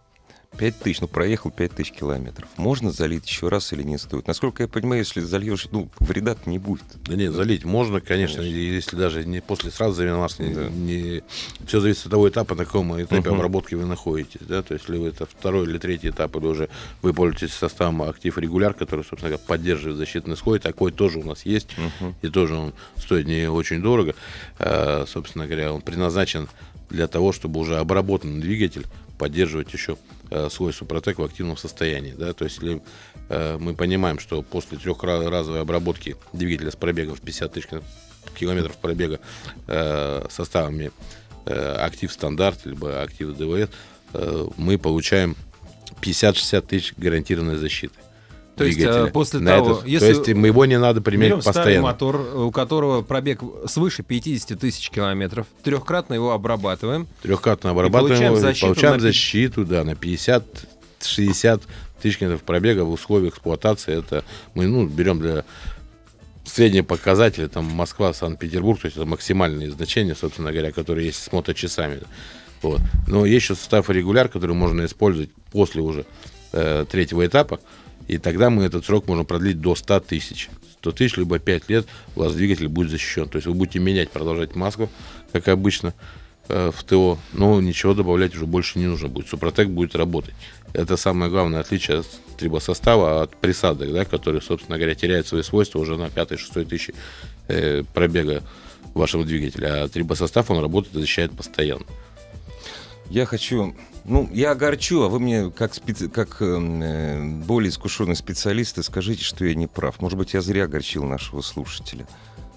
[0.57, 2.47] 5 тысяч, ну, проехал 5 тысяч километров.
[2.57, 4.27] Можно залить еще раз или не стоит?
[4.27, 6.83] Насколько я понимаю, если зальешь, ну, вреда не будет.
[7.07, 8.55] Да нет, залить можно, конечно, Конечно.
[8.57, 10.69] если даже не после сразу замена масла, не, Да.
[10.69, 11.23] не-
[11.65, 13.35] все зависит от того этапа, на каком этапе Мгм.
[13.39, 16.69] обработки вы находитесь, да, то есть если вы это второй или третий этап, или уже
[17.01, 21.45] вы пользуетесь составом актив регуляр, который, собственно говоря, поддерживает защитный слой, такой тоже у нас
[21.45, 22.15] есть, Мгм.
[22.21, 24.13] и тоже он стоит не очень дорого,
[24.59, 26.47] А, собственно говоря, он предназначен
[26.89, 28.85] для того, чтобы уже обработанный двигатель
[29.17, 29.97] поддерживать еще
[30.49, 32.13] свой супротек в активном состоянии.
[32.17, 32.33] Да?
[32.33, 32.81] То есть если
[33.29, 37.67] э, мы понимаем, что после трехразовой обработки двигателя с пробегом в 50 тысяч
[38.37, 39.19] километров пробега
[39.67, 40.91] э, составами
[41.45, 43.69] э, актив стандарт либо актив ДВС,
[44.13, 45.35] э, мы получаем
[46.01, 47.95] 50-60 тысяч гарантированной защиты.
[48.55, 49.05] То есть, двигателя.
[49.07, 51.55] э, после На того, это- если- то есть мы его не надо Берем применять старый
[51.55, 51.83] постоянно.
[51.87, 55.47] мотор, у которого пробег свыше 50 тысяч километров.
[55.63, 57.07] Трехкратно его обрабатываем.
[57.23, 61.63] Трехкратно обрабатываем получаем его, защиту получаем на защиту, да, на 50-60
[62.01, 63.97] тысяч километров пробега в условиях эксплуатации.
[63.97, 65.45] Это мы ну, берем для
[66.45, 71.31] средние показатели, там Москва, Санкт-Петербург, то есть это максимальные значения, собственно говоря, которые есть с
[71.31, 72.01] моточасами.
[72.61, 72.81] Вот.
[73.07, 76.05] Но есть еще состав регуляр, который можно использовать после уже
[76.51, 77.59] э, третьего этапа,
[78.07, 80.49] и тогда мы этот срок можем продлить до 100 тысяч.
[80.79, 83.29] 100 тысяч, либо 5 лет у вас двигатель будет защищен.
[83.29, 84.89] То есть вы будете менять, продолжать маску,
[85.31, 85.93] как обычно,
[86.49, 89.29] э, в ТО, но ничего добавлять уже больше не нужно будет.
[89.29, 90.33] Супротек будет работать.
[90.73, 95.79] Это самое главное отличие от трибосостава от присадок, да, которые, собственно говоря, теряют свои свойства
[95.79, 96.93] уже на 5-6 тысячи
[97.47, 98.43] э, пробега
[98.93, 99.83] вашего двигателя.
[99.83, 101.85] А трибосостав, он работает и защищает постоянно.
[103.09, 103.75] Я хочу...
[104.05, 109.45] Ну, я огорчу, а вы мне, как, специ- как э, более искушенный специалист, скажите, что
[109.45, 110.01] я не прав.
[110.01, 112.05] Может быть, я зря огорчил нашего слушателя.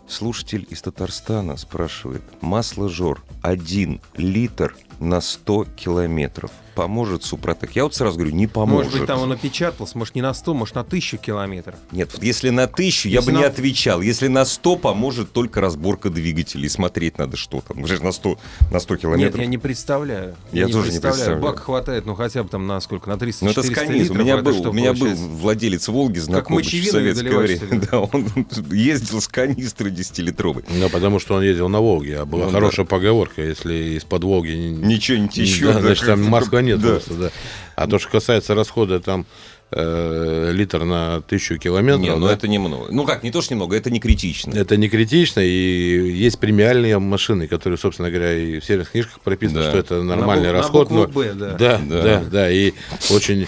[0.09, 2.23] Слушатель из Татарстана спрашивает.
[2.41, 6.51] Масло жор 1 литр на 100 километров.
[6.77, 7.73] Поможет Супротек?
[7.75, 8.85] Я вот сразу говорю, не поможет.
[8.93, 11.75] Может быть, там он опечатался, может, не на 100, может, на 1000 километров.
[11.91, 14.03] Нет, вот если на тысячу, я Если бы не на- отвечал.
[14.03, 16.69] Если на 100, поможет только разборка двигателей.
[16.69, 17.83] Смотреть надо, что там.
[17.83, 18.39] Уже на 100,
[18.71, 19.41] на 100 Нет, километров.
[19.41, 20.35] я не представляю.
[20.53, 21.41] Я тоже не представляю.
[21.41, 23.09] Бак хватает, ну, хотя бы там на сколько?
[23.09, 24.11] На 300 Ну, это 400 сканиз.
[24.11, 27.87] У меня, был, у меня был владелец «Волги», знакомый в советское время.
[27.91, 28.27] Да, он
[28.71, 30.65] ездил с канистры 10-литровой.
[30.69, 34.51] Ну, потому что он ездил на Волге, а была Ну, хорошая поговорка, если из-под Волги
[34.51, 35.69] не- Ничего не течет.
[35.69, 36.89] Да, да, значит, там Москва нет да.
[36.91, 37.31] просто, да.
[37.77, 39.27] А то, что касается расхода, там
[39.71, 42.87] э, литр на тысячу километров, Не, ну да, это немного.
[42.91, 44.53] Ну как, не то, что немного, это не критично.
[44.55, 49.63] это не критично, и есть премиальные машины, которые, собственно говоря, и в сервисных книжках прописано,
[49.63, 49.69] Да.
[49.71, 50.89] что это На нормальный на расход.
[50.89, 51.53] букву но- «Б», да.
[51.59, 52.03] Да, Да.
[52.03, 52.73] да, да, и
[53.11, 53.47] очень...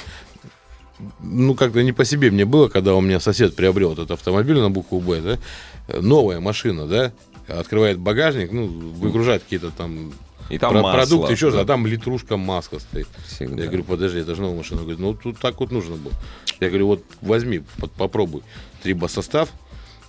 [1.20, 4.68] Ну, как-то не по себе мне было, когда у меня сосед приобрел этот автомобиль на
[4.70, 7.12] букву «Б», да, новая машина, да,
[7.46, 10.12] открывает багажник, ну, выгружает какие-то там
[10.48, 10.98] И там про- масло.
[10.98, 13.06] продукты, еще да, а там литрушка маска стоит.
[13.26, 13.62] всегда.
[13.62, 14.80] Я говорю, подожди, это же новая машина.
[14.80, 16.14] Говорит, ну тут так вот нужно было.
[16.60, 18.42] Я говорю, вот возьми, под- попробуй
[18.82, 19.50] трибосостав,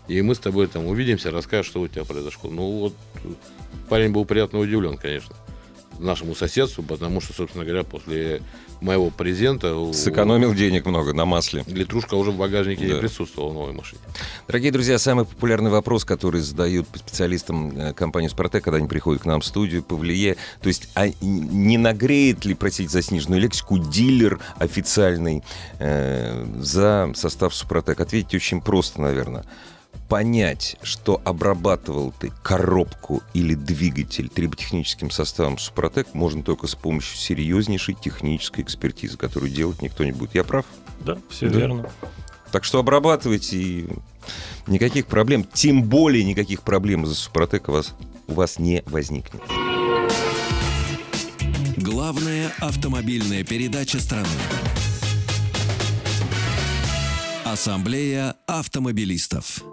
[0.08, 2.50] и мы с тобой там увидимся, расскажешь, что у тебя произошло.
[2.50, 2.94] Ну вот
[3.90, 5.36] парень был приятно удивлен, конечно,
[6.00, 8.42] нашему соседству, потому что, собственно говоря, после
[8.82, 11.64] моего презента Сэкономил денег много на масле.
[11.68, 12.94] литрушка уже в багажнике Да.
[12.96, 14.02] не присутствовала в новой машине.
[14.48, 19.26] Дорогие друзья, самый популярный вопрос, который задают специалистам э, компании «Спартак», когда они приходят к
[19.26, 24.40] нам в студию, Павлие, то есть а не нагреет ли, простите за сниженную лексику, дилер
[24.58, 25.44] официальный
[25.80, 28.00] э, за состав «Супротек»?
[28.00, 29.44] Ответить очень просто, наверное.
[30.10, 37.93] Понять, что обрабатывал ты коробку или двигатель триботехническим составом «Супротек» можно только с помощью серьезнейшей
[37.93, 40.34] технической экспертизы, которую делать никто не будет.
[40.34, 40.66] Я прав?
[41.01, 41.60] Да, все Да.
[41.60, 41.89] верно.
[42.51, 43.88] Так что обрабатывайте и
[44.66, 47.93] никаких проблем, тем более никаких проблем из-за Супротека у вас,
[48.28, 49.43] у вас не возникнет.
[51.78, 54.28] Главная автомобильная передача страны.
[57.45, 59.64] Ассамблея автомобилистов.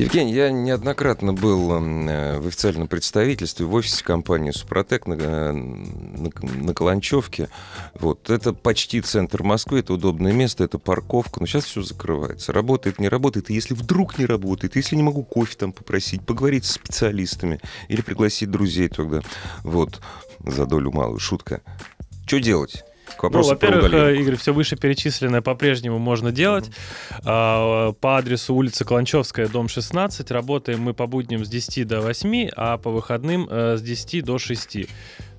[0.00, 5.52] Евгений, я неоднократно был м, э, в официальном представительстве в офисе компании «Супротек» на, э,
[5.52, 7.50] на, на Каланчевке.
[7.98, 8.30] Вот.
[8.30, 11.40] Это почти центр Москвы, это удобное место, это парковка.
[11.40, 12.54] Но сейчас все закрывается.
[12.54, 13.50] Работает, не работает.
[13.50, 18.00] И если вдруг не работает, если не могу кофе там попросить, поговорить с специалистами или
[18.00, 19.20] пригласить друзей тогда.
[19.64, 20.00] Вот.
[20.38, 21.18] За долю малую.
[21.18, 21.60] Шутка.
[22.26, 22.84] Что делать?
[23.16, 26.70] К Ну, вопросу во-первых, э, Игорь, все вышеперечисленное по-прежнему можно делать.
[27.24, 30.30] А, По адресу улица Каланчевская, дом 16.
[30.30, 34.38] Работаем мы по будням с 10 до 8, а по выходным э, с 10 до
[34.38, 34.88] 6.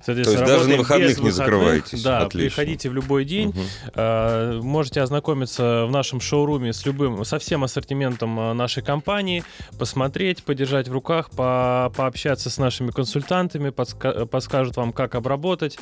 [0.04, 2.02] Соответственно, То есть даже на выходных не закрываетесь?
[2.02, 2.48] Да, Отлично.
[2.48, 3.54] приходите в любой день.
[3.94, 9.44] Э, Можете ознакомиться в нашем шоуруме с любым, со всем ассортиментом э, нашей компании,
[9.78, 15.78] посмотреть, подержать в руках, по- пообщаться с нашими консультантами, подска- подскажут вам, как обработать,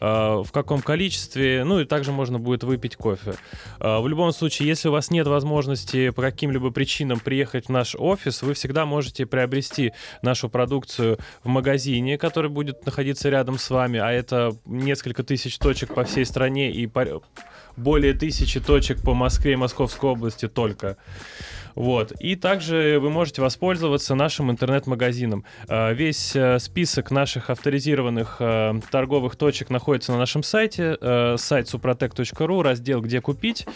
[0.00, 3.34] э, в каком количестве, ну и также можно будет выпить кофе.
[3.80, 7.94] Э, В любом случае, если у вас нет возможности по каким-либо причинам приехать в наш
[7.96, 13.98] офис, вы всегда можете приобрести нашу продукцию в магазине, который будет находиться рядом с вами,
[14.00, 17.22] а это несколько тысяч точек по всей стране и по-
[17.76, 20.96] более тысячи точек по Москве и Московской области только.
[21.74, 22.12] Вот.
[22.20, 25.44] И также вы можете воспользоваться нашим интернет-магазином.
[25.68, 30.96] Э, Весь э, список наших авторизированных э, торговых точек находится на нашем сайте.
[31.36, 33.66] Сайт suprotec.ru, раздел «Где купить».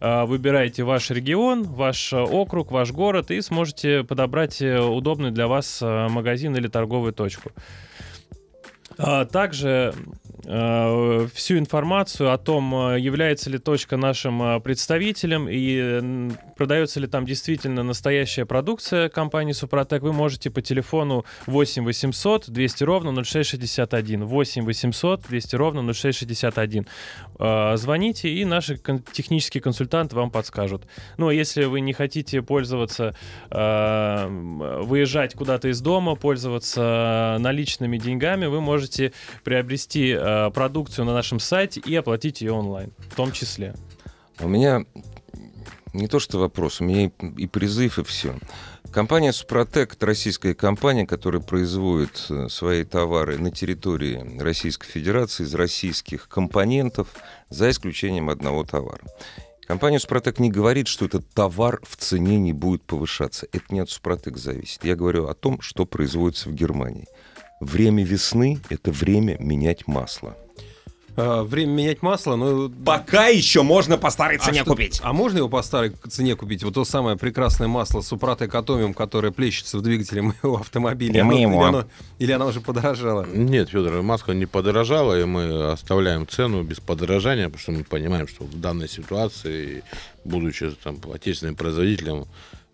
[0.00, 6.68] Выбираете ваш регион, ваш округ, ваш город и сможете подобрать удобный для вас магазин или
[6.68, 7.52] торговую точку.
[8.98, 9.94] А Также
[10.44, 17.06] э, всю информацию о том, э, является ли точка нашим э, представителем и продается ли
[17.06, 24.24] там действительно настоящая продукция компании Супротек, вы можете по телефону 8 800 200 ровно 0661.
[24.24, 26.86] 8 800 200 ровно 0661.
[27.38, 30.86] Э, Звоните, и наши кон- технические консультанты вам подскажут.
[31.18, 33.14] Ну, а если вы не хотите пользоваться,
[33.50, 39.12] выезжать куда-то из дома, пользоваться наличными деньгами, вы можете
[39.44, 40.16] приобрести
[40.54, 43.74] продукцию на нашем сайте и оплатить ее онлайн, в том числе.
[44.40, 44.84] У меня
[45.92, 48.34] не то что вопрос, у меня и, призыв, и все.
[48.92, 55.54] Компания «Супротек»— это российская компания, которая производит э, свои товары на территории Российской Федерации из
[55.54, 57.08] российских компонентов,
[57.48, 59.02] за исключением одного товара.
[59.66, 63.46] Компания «Супротек» не говорит, что этот товар в цене не будет повышаться.
[63.52, 64.84] Это не от «Супротек» зависит.
[64.84, 67.06] Я говорю о том, что производится в Германии.
[67.62, 70.36] Время весны— это время менять масло.
[71.14, 72.70] А, время менять масло, но...
[72.84, 74.98] Пока еще можно по старой А цене что- купить.
[75.04, 76.64] А можно его по старой цене купить?
[76.64, 81.20] Вот то самое прекрасное масло Супротек Атомиум, которое плещется в двигателе моего автомобиля.
[81.20, 81.52] И мы Оно- его.
[81.60, 81.84] Или оно,
[82.18, 83.26] или оно уже подорожало?
[83.32, 88.26] Нет, Федор, маска не подорожала, и мы оставляем цену без подорожания, потому что мы понимаем,
[88.26, 89.84] что в данной ситуации,
[90.24, 92.24] будучи там, отечественным производителем,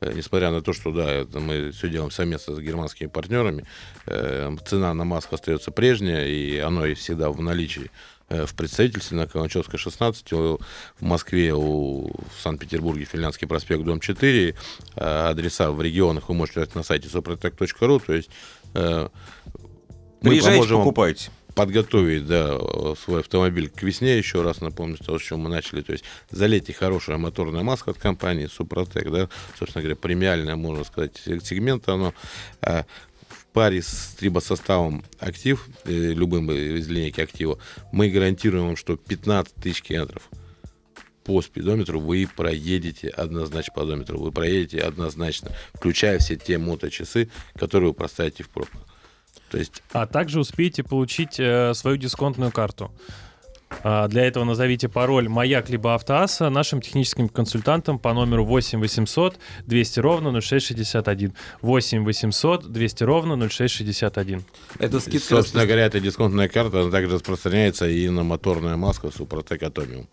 [0.00, 3.64] несмотря на то, что да, это мы все делаем совместно с германскими партнерами,
[4.06, 7.90] э, цена на маску остается прежняя, и оно и всегда в наличии
[8.30, 10.60] э, в представительстве на Каланчевской 16, у-
[10.98, 14.54] в Москве, у, в Санкт-Петербурге, Финляндский проспект, дом 4.
[14.96, 18.30] Э, Адреса в регионах вы можете на сайте soprotec.ru, то есть
[18.74, 19.08] э,
[20.20, 21.30] мы Приезжайте, поможем вам покупайте.
[21.58, 22.56] Подготовить да,
[22.94, 25.82] свой автомобиль к весне, еще раз напомню, то, с чего мы начали.
[25.82, 29.28] То есть залейте хорошая моторная маска от компании Супротек, да,
[29.58, 32.14] собственно говоря, премиальная, можно сказать, сегмент оно.
[32.62, 32.84] а,
[33.52, 37.58] паре с трибосоставом актив, э, любым из линейки актива,
[37.90, 40.30] мы гарантируем вам, что 15 тысяч километров
[41.24, 47.88] по спидометру вы проедете однозначно по одометру, вы проедете однозначно, включая все те моточасы, которые
[47.88, 48.82] вы проставите в пробках.
[49.50, 52.90] То есть А также успеете получить э, свою дисконтную карту.
[53.82, 59.38] А, Для этого назовите пароль «Маяк» либо «Автоаса» нашим техническим консультантам по номеру 8 800
[59.66, 61.34] 200 ровно 0661.
[61.60, 64.44] 8 800 200 ровно 0661.
[64.78, 65.36] Это скидка...
[65.36, 70.08] Собственно говоря, эта дисконтная карта она также распространяется и на моторная маска Супротек Атомиум.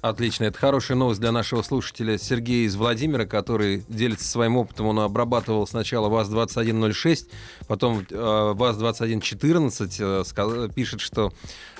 [0.00, 4.86] Отлично, это хорошая новость для нашего слушателя Сергея из Владимира, который делится своим опытом.
[4.86, 7.26] Он обрабатывал сначала ВАЗ-2106,
[7.66, 11.32] потом э, ВАЗ-2114, э, пишет, что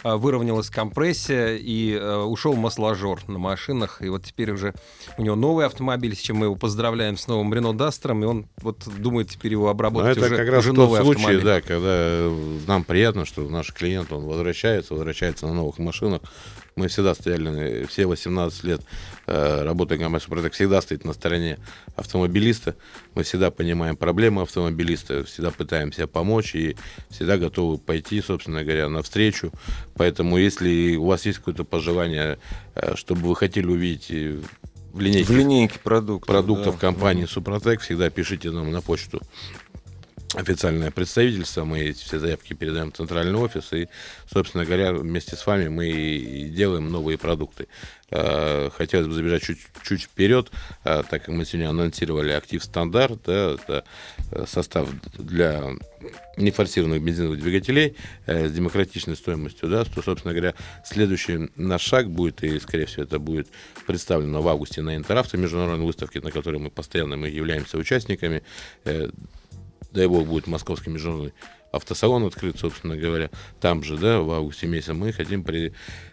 [0.05, 4.03] выровнялась компрессия и э, ушел масложор на машинах.
[4.03, 4.75] И вот теперь уже
[5.17, 8.47] у него новый автомобиль, с чем мы его поздравляем с новым Рено Дастером, и он
[8.63, 11.45] вот думает теперь его Но обработать это уже, как раз уже тот новый случай, автомобиль.
[11.45, 16.23] да, когда э, нам приятно, что наш клиент, он возвращается, возвращается на новых машинах.
[16.79, 18.83] Мы всегда стояли, э, все 18 лет
[19.27, 21.59] э, работы компании Супротек всегда стоит на стороне
[21.97, 22.77] автомобилиста.
[23.15, 26.77] Мы всегда понимаем проблемы автомобилиста, всегда пытаемся помочь и
[27.11, 29.51] всегда готовы пойти, собственно говоря, навстречу.
[29.99, 32.39] Поэтому, если у вас есть какое-то пожелание,
[32.75, 34.41] э, чтобы вы хотели увидеть э,
[34.93, 36.27] в линейке В линейке продуктов.
[36.27, 36.81] продуктов да.
[36.81, 39.21] компании Супротек, всегда пишите нам на почту
[40.35, 43.89] официальное представительство, мы все заявки передаем в центральный офис, и,
[44.31, 47.69] собственно говоря, вместе с вами мы и делаем новые продукты.
[48.11, 50.51] Э, Хотелось бы забежать чуть, чуть вперед,
[50.85, 53.85] э, так как мы сегодня анонсировали актив стандарт, да, это
[54.31, 55.65] э, состав для
[56.37, 60.55] нефорсированных бензиновых двигателей э, с демократичной стоимостью, да, то, собственно говоря,
[60.85, 63.49] следующий наш шаг будет, и, скорее всего, это будет
[63.87, 68.43] представлено в августе на Интеравто, международной выставке, на которой мы постоянно мы являемся участниками.
[69.93, 71.33] Дай бог, будет московский международный
[71.73, 73.31] автосалон открыт, собственно говоря.
[73.61, 75.73] Там же, да, в августе месяце мы хотим при...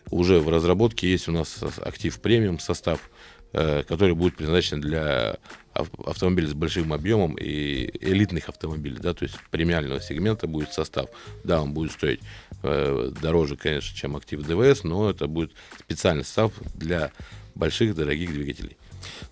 [0.10, 3.10] Уже в разработке есть у нас актив премиум состав,
[3.54, 5.38] э, который будет предназначен для
[5.74, 11.10] ав- автомобилей с большим объемом и элитных автомобилей, да, то есть премиального сегмента будет состав.
[11.44, 12.22] Да, он будет стоить
[12.64, 17.12] э, дороже, конечно, чем актив ДВС, но это будет специальный состав для
[17.56, 18.78] больших дорогих двигателей.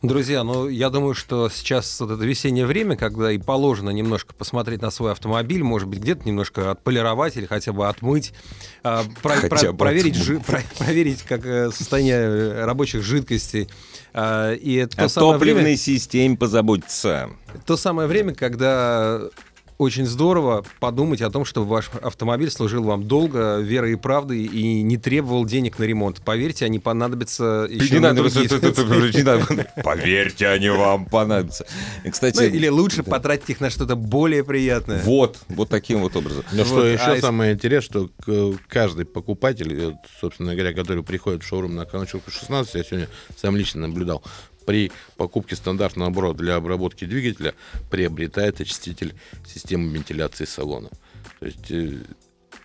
[0.02, 4.82] Друзья, ну я думаю, что сейчас вот это весеннее время, когда и положено немножко посмотреть
[4.82, 8.34] на свой автомобиль, может быть, где-то немножко отполировать или хотя бы отмыть,
[8.84, 10.26] а, про- Хотя про- бы проверить, отмыть.
[10.28, 13.70] жи- про- проверить как э, состояние рабочих жидкостей.
[14.14, 17.30] А, И это то О топливной время, системе позаботиться.
[17.66, 19.22] то самое время, когда
[19.78, 24.82] очень здорово подумать о том, чтобы ваш автомобиль служил вам долго, верой и правдой, и
[24.82, 26.22] не требовал денег на ремонт.
[26.24, 29.68] Поверьте, они понадобятся еще Не на надо, другие- не надо.
[29.84, 31.66] Поверьте, они вам понадобятся.
[32.04, 35.02] И, Кстати, Ну, или лучше потратить их на что-то более приятное.
[35.04, 36.44] вот, вот таким вот образом.
[36.52, 41.48] Но Вот, что еще а самое интересное, что каждый покупатель, собственно говоря, который приходит в
[41.48, 44.24] шоурум на Каланчевку 16, я сегодня сам лично наблюдал,
[44.66, 47.54] при покупке стандартного набора для обработки двигателя
[47.90, 49.14] приобретает очиститель
[49.46, 50.90] системы вентиляции салона.
[51.40, 51.98] То есть э,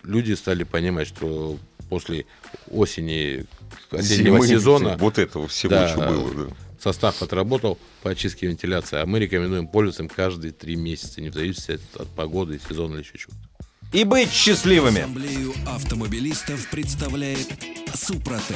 [0.03, 1.57] люди стали понимать, что
[1.89, 2.25] после
[2.69, 3.45] осени
[3.91, 5.87] осеннего Зимы, сезона Вот этого всего, Да.
[5.87, 6.47] что было.
[6.47, 6.55] да.
[6.79, 11.33] состав отработал по очистке вентиляции, а мы рекомендуем пользоваться им каждые три месяца, не в
[11.33, 13.39] зависимости от, от погоды, сезона или еще чего-то.
[13.91, 14.99] И быть счастливыми.
[14.99, 17.47] Ассамблею автомобилистов представляет
[17.95, 18.55] Супротек.